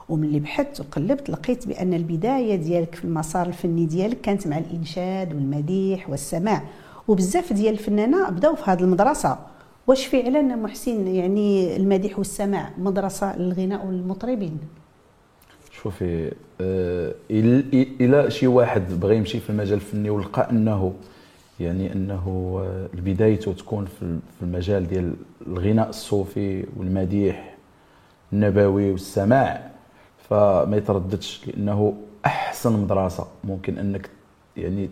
وملي 0.08 0.40
بحثت 0.40 0.80
وقلبت 0.80 1.30
لقيت 1.30 1.66
بأن 1.68 1.94
البداية 1.94 2.56
ديالك 2.56 2.94
في 2.94 3.04
المسار 3.04 3.46
الفني 3.46 3.86
ديالك 3.86 4.20
كانت 4.20 4.46
مع 4.46 4.58
الإنشاد 4.58 5.34
والمديح 5.34 6.10
والسماع. 6.10 6.62
وبزاف 7.08 7.52
ديال 7.52 7.74
الفنانة 7.74 8.30
بداو 8.30 8.54
في 8.54 8.70
هذه 8.70 8.80
المدرسة. 8.80 9.38
واش 9.86 10.06
فعلا 10.06 10.42
محسن 10.42 11.06
يعني 11.06 11.76
المديح 11.76 12.18
والسماع 12.18 12.70
مدرسة 12.78 13.38
للغناء 13.38 13.86
والمطربين؟ 13.86 14.58
شوفي 15.70 16.32
آه 16.60 17.14
إلى 17.30 18.30
شي 18.30 18.46
واحد 18.46 19.00
بغى 19.00 19.16
يمشي 19.16 19.40
في 19.40 19.50
المجال 19.50 19.74
الفني 19.74 20.10
ولقى 20.10 20.50
أنه 20.50 20.94
يعني 21.60 21.92
أنه 21.92 22.56
آه، 22.64 22.88
بدايته 23.00 23.52
تكون 23.52 23.84
في 23.84 24.18
المجال 24.42 24.88
ديال 24.88 25.14
الغناء 25.46 25.88
الصوفي 25.88 26.64
والمديح 26.76 27.54
النبوي 28.32 28.92
والسماع. 28.92 29.70
فما 30.30 30.76
يترددش 30.76 31.40
لأنه 31.46 31.94
أحسن 32.26 32.72
مدرسة 32.72 33.26
ممكن 33.44 33.78
أنك 33.78 34.10
يعني 34.56 34.88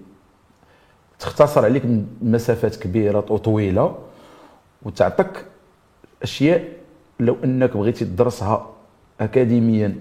تختصر 1.19 1.65
عليك 1.65 1.83
مسافات 2.23 2.77
كبيرة 2.77 3.25
وطويلة. 3.31 3.99
وتعطيك 4.85 5.45
أشياء 6.23 6.69
لو 7.21 7.37
أنك 7.45 7.77
بغيتي 7.77 8.05
تدرسها 8.05 8.71
اكاديميا. 9.21 10.01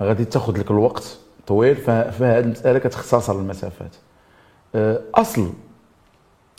غادي 0.00 0.24
تاخذ 0.24 0.58
لك 0.58 0.70
الوقت 0.70 1.18
طويل 1.46 1.76
فهذه 1.76 2.38
المسألة 2.38 2.78
كتختصر 2.78 3.38
المسافات. 3.38 3.96
أه، 4.74 5.00
أصل 5.14 5.52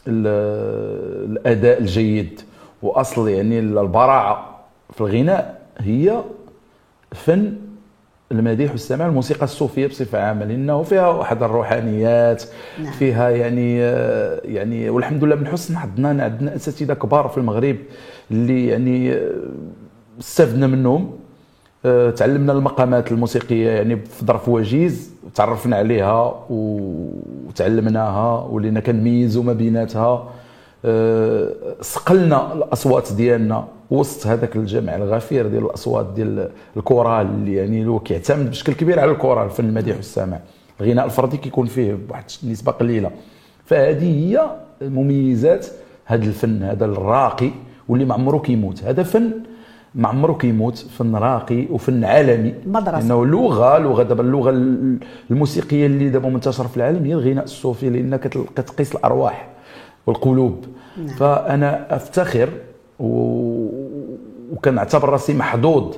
الأداء 0.07 1.79
الجيد 1.79 2.41
وأصل 2.81 3.29
يعني 3.29 3.59
البراعة 3.59 4.59
في 4.93 5.01
الغناء 5.01 5.67
هي 5.77 6.23
فن 7.11 7.57
المديح 8.33 8.71
والسماع 8.71 9.07
الموسيقى 9.07 9.43
الصوفية 9.43 9.87
بصفة 9.87 10.19
عامة 10.19 10.45
لأنه 10.45 10.83
فيها 10.83 11.07
واحد 11.07 11.43
الروحانيات 11.43 12.43
نعم. 12.83 12.91
فيها 12.91 13.29
يعني 13.29 13.77
يعني 14.55 14.89
والحمد 14.89 15.23
لله 15.23 15.35
من 15.35 15.47
حسن 15.47 15.77
حظنا 15.77 16.09
عندنا 16.09 16.55
أساتذة 16.55 16.93
كبار 16.93 17.27
في 17.27 17.37
المغرب 17.37 17.75
اللي 18.31 18.67
يعني 18.67 19.17
استفدنا 20.19 20.67
منهم 20.67 21.11
تعلمنا 22.15 22.53
المقامات 22.53 23.11
الموسيقية 23.11 23.69
يعني 23.69 23.95
في 23.95 24.25
ظرف 24.25 24.49
وجيز 24.49 25.11
تعرفنا 25.35 25.75
عليها 25.75 26.45
وتعلمناها 26.49 28.43
ولينا 28.43 28.79
كنميزوا 28.79 29.43
ما 29.43 29.53
بيناتها 29.53 30.29
صقلنا 31.81 32.53
الأصوات 32.53 33.13
ديالنا 33.13 33.67
وسط 33.91 34.27
هذاك 34.27 34.55
الجمع 34.55 34.95
الغفير 34.95 35.47
ديال 35.47 35.65
الأصوات 35.65 36.05
ديال 36.15 36.49
الكورال 36.77 37.25
اللي 37.25 37.55
يعني 37.55 37.81
اللي 37.81 37.99
كيعتمد 38.05 38.49
بشكل 38.49 38.73
كبير 38.73 38.99
على 38.99 39.11
الكورال 39.11 39.49
فن 39.49 39.65
المديح 39.65 39.95
والسماع 39.95 40.39
الغناء 40.81 41.05
الفردي 41.05 41.37
كيكون 41.37 41.65
فيه 41.65 41.93
بواحد 41.93 42.23
النسبة 42.43 42.71
قليلة. 42.71 43.11
فهذه 43.65 44.29
هي 44.29 44.55
مميزات 44.81 45.67
هذا 46.05 46.25
الفن 46.25 46.63
هذا 46.63 46.85
الراقي 46.85 47.51
واللي 47.89 48.05
ما 48.05 48.13
عمره 48.13 48.37
كيموت. 48.37 48.83
هذا 48.83 49.03
فن 49.03 49.31
ما 49.95 50.07
عمره 50.07 50.33
كيموت 50.33 50.77
فن 50.77 51.15
راقي 51.15 51.65
وفن 51.69 52.03
عالمي. 52.03 52.53
مدرسة. 52.65 53.01
انه 53.01 53.25
لغة 53.25 53.77
لغة 53.77 54.03
دابا 54.03 54.23
اللغة 54.23 54.49
الموسيقية 55.31 55.85
اللي 55.85 56.09
دابا 56.09 56.29
منتشرة 56.29 56.67
في 56.67 56.77
العالم 56.77 57.05
هي 57.05 57.13
الغناء 57.13 57.43
الصوفي 57.43 57.89
لأنك 57.89 58.27
كتقيس 58.27 58.95
الأرواح. 58.95 59.52
والقلوب. 60.07 60.65
نعم. 60.97 61.07
فأنا 61.07 61.95
أفتخر 61.95 62.49
و- 62.99 63.67
وكنعتبر 64.53 65.09
رأسي 65.09 65.33
محظوظ 65.33 65.95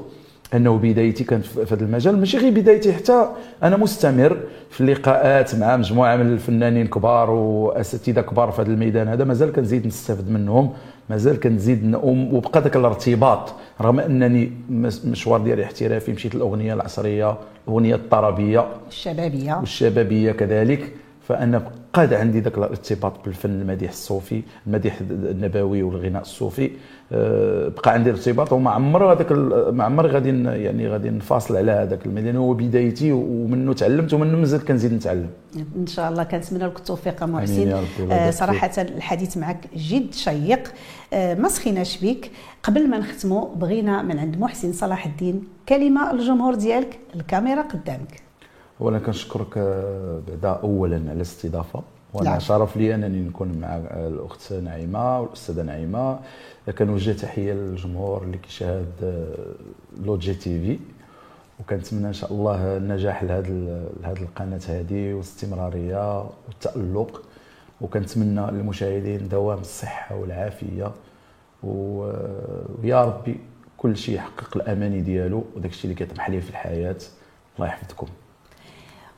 أنه 0.53 0.77
بدايتي 0.77 1.23
كانت 1.23 1.45
في 1.45 1.73
هذا 1.75 1.83
المجال. 1.83 2.17
ماشي 2.19 2.37
غير 2.37 2.51
بدايتي 2.53 2.93
حتى 2.93 3.25
أنا 3.63 3.77
مستمر 3.77 4.37
في 4.69 4.81
اللقاءات 4.81 5.55
مع 5.55 5.77
مجموعة 5.77 6.15
من 6.15 6.33
الفنانين 6.33 6.87
كبار 6.87 7.29
وأساتذة 7.29 8.21
كبار 8.21 8.51
في 8.51 8.61
هذا 8.61 8.69
الميدان. 8.71 9.07
هذا 9.07 9.23
مازال 9.23 9.51
كنزيد 9.53 9.87
نستافد 9.87 10.29
منهم 10.29 10.73
مازال 11.09 11.39
كنزيد 11.39 11.85
ن- 11.85 11.95
وبقى 12.33 12.61
ذاك 12.61 12.75
الارتباط 12.75 13.53
رغم 13.81 13.99
أنني 13.99 14.51
مشوار 15.05 15.41
ديالي 15.41 15.63
احترافي 15.63 16.11
مشيت 16.11 16.35
للأغنية 16.35 16.73
العصرية 16.73 17.37
الأغنية 17.67 17.95
الطربية 17.95 18.65
الشبابية. 18.89 19.53
والشبابية 19.59 20.31
كذلك. 20.31 20.93
فانا 21.27 21.57
بقى 21.95 22.15
عندي 22.15 22.39
ذاك 22.39 22.57
الارتباط 22.57 23.25
بالفن 23.25 23.61
المديح 23.61 23.91
الصوفي 23.91 24.41
المديح 24.67 24.99
النبوي 25.01 25.83
والغناء 25.83 26.21
الصوفي. 26.21 26.71
أه، 27.11 27.67
بقى 27.67 27.93
عندي 27.93 28.09
ارتباط 28.09 28.53
وما 28.53 28.71
عمر 28.71 29.13
هذاك 29.13 29.31
ما 29.71 29.83
عمري 29.83 30.09
غادي 30.09 30.29
يعني 30.43 30.87
غادي 30.87 31.09
نفاصل 31.09 31.57
على 31.57 31.71
هذاك 31.71 32.05
الميدان 32.05 32.35
هو 32.35 32.53
بدايتي 32.53 33.11
ومنه 33.11 33.73
تعلمت 33.73 34.13
ومنه 34.13 34.37
مازال 34.37 34.65
كنزيد 34.65 34.93
نتعلم. 34.93 35.29
إن 35.75 35.87
شاء 35.87 36.09
الله 36.09 36.23
كنتمنى 36.23 36.63
لك 36.65 36.77
التوفيق 36.77 37.23
محسن 37.23 37.83
آه 38.11 38.31
صراحة 38.31 38.71
الحديث 38.77 39.37
معك 39.37 39.67
جد 39.75 40.13
شيق. 40.13 40.73
آه 41.13 41.33
ما 41.33 41.49
سخيناش 41.49 42.03
بك 42.03 42.31
قبل 42.63 42.89
ما 42.89 42.97
نختموا 42.97 43.55
بغينا 43.55 44.01
من 44.01 44.19
عند 44.19 44.39
محسن 44.39 44.73
صلاح 44.73 45.05
الدين 45.05 45.43
كلمة 45.69 46.13
للجمهور 46.13 46.55
ديالك 46.55 46.99
الكاميرا 47.15 47.61
قدامك. 47.61 48.24
اولا 48.81 48.99
كنشكرك 48.99 49.57
آه، 49.57 50.21
بعدا 50.27 50.49
اولا 50.49 50.95
على 50.95 51.11
الاستضافة. 51.11 51.81
وأنا 52.13 52.29
نعم. 52.29 52.39
شرف 52.39 52.77
لي 52.77 52.95
أنني 52.95 53.19
نكون 53.21 53.57
مع 53.59 53.67
آه، 53.67 54.07
الأخت 54.07 54.53
نعيمة 54.53 55.19
والأستاذة 55.19 55.61
نعيمة. 55.61 56.19
كنوجه 56.77 57.11
تحية 57.11 57.53
للجمهور 57.53 58.23
اللي 58.23 58.37
كيشاهد 58.37 58.91
آه، 59.03 60.03
لو 60.05 60.17
جي 60.17 60.33
تي 60.33 60.59
في. 60.59 60.79
وكنتمنى 61.59 62.07
إن 62.07 62.13
شاء 62.13 62.33
الله 62.33 62.77
النجاح 62.77 63.23
لهذه 63.23 63.49
لهذه 64.03 64.21
القناة 64.21 64.59
هذه 64.69 65.13
والاستمرارية 65.13 66.23
والتألق. 66.47 67.21
وكنتمنى 67.81 68.51
للمشاهدين 68.51 69.27
دوام 69.27 69.59
الصحة 69.59 70.15
والعافية. 70.15 70.91
و- 71.63 72.11
ويا 72.83 73.05
ربي 73.05 73.39
كل 73.77 73.97
شيء 73.97 74.15
يحقق 74.15 74.57
الأماني 74.57 75.01
ديالو 75.01 75.43
وداك 75.55 75.71
الشيء 75.71 75.91
اللي 75.91 76.05
كيطمح 76.05 76.29
ليه 76.29 76.39
في 76.39 76.49
الحياة. 76.49 76.95
الله 77.57 77.67
يحفظكم. 77.67 78.07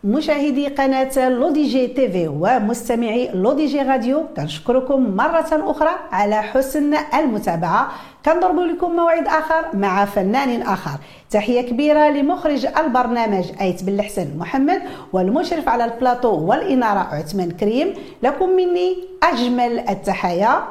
مشاهدي 0.03 0.67
قناة 0.67 1.29
L'ODJ 1.29 1.87
TV 1.87 2.27
ومستمعي 2.27 3.31
L'ODJ 3.33 3.81
Radio 3.81 4.25
كنشكركم 4.37 5.15
مرة 5.15 5.49
أخرى 5.51 5.89
على 6.11 6.41
حسن 6.41 6.93
المتابعة. 7.13 7.91
كنضرب 8.25 8.59
لكم 8.59 8.91
موعد 8.91 9.27
آخر 9.27 9.65
مع 9.73 10.05
فنان 10.05 10.61
آخر. 10.61 10.99
تحية 11.29 11.61
كبيرة 11.61 12.09
لمخرج 12.09 12.65
البرنامج 12.65 13.45
أيت 13.61 13.83
بالحسن 13.83 14.37
محمد 14.37 14.81
والمشرف 15.13 15.69
على 15.69 15.85
البلاطو 15.85 16.39
والإنارة 16.39 16.99
عثمان 16.99 17.51
كريم. 17.51 17.93
لكم 18.23 18.49
مني 18.49 18.97
أجمل 19.23 19.79
التحايا 19.89 20.67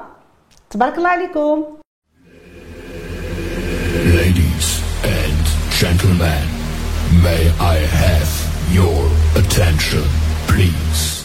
تبارك 0.71 0.99
الله 0.99 1.09
عليكم. 1.09 1.65
Ladies 4.21 4.69
and 5.05 5.45
gentlemen, 5.81 6.47
may 7.25 7.43
I 7.61 7.79
have 8.01 8.46
your 8.70 9.11
attention, 9.37 10.02
please? 10.48 11.15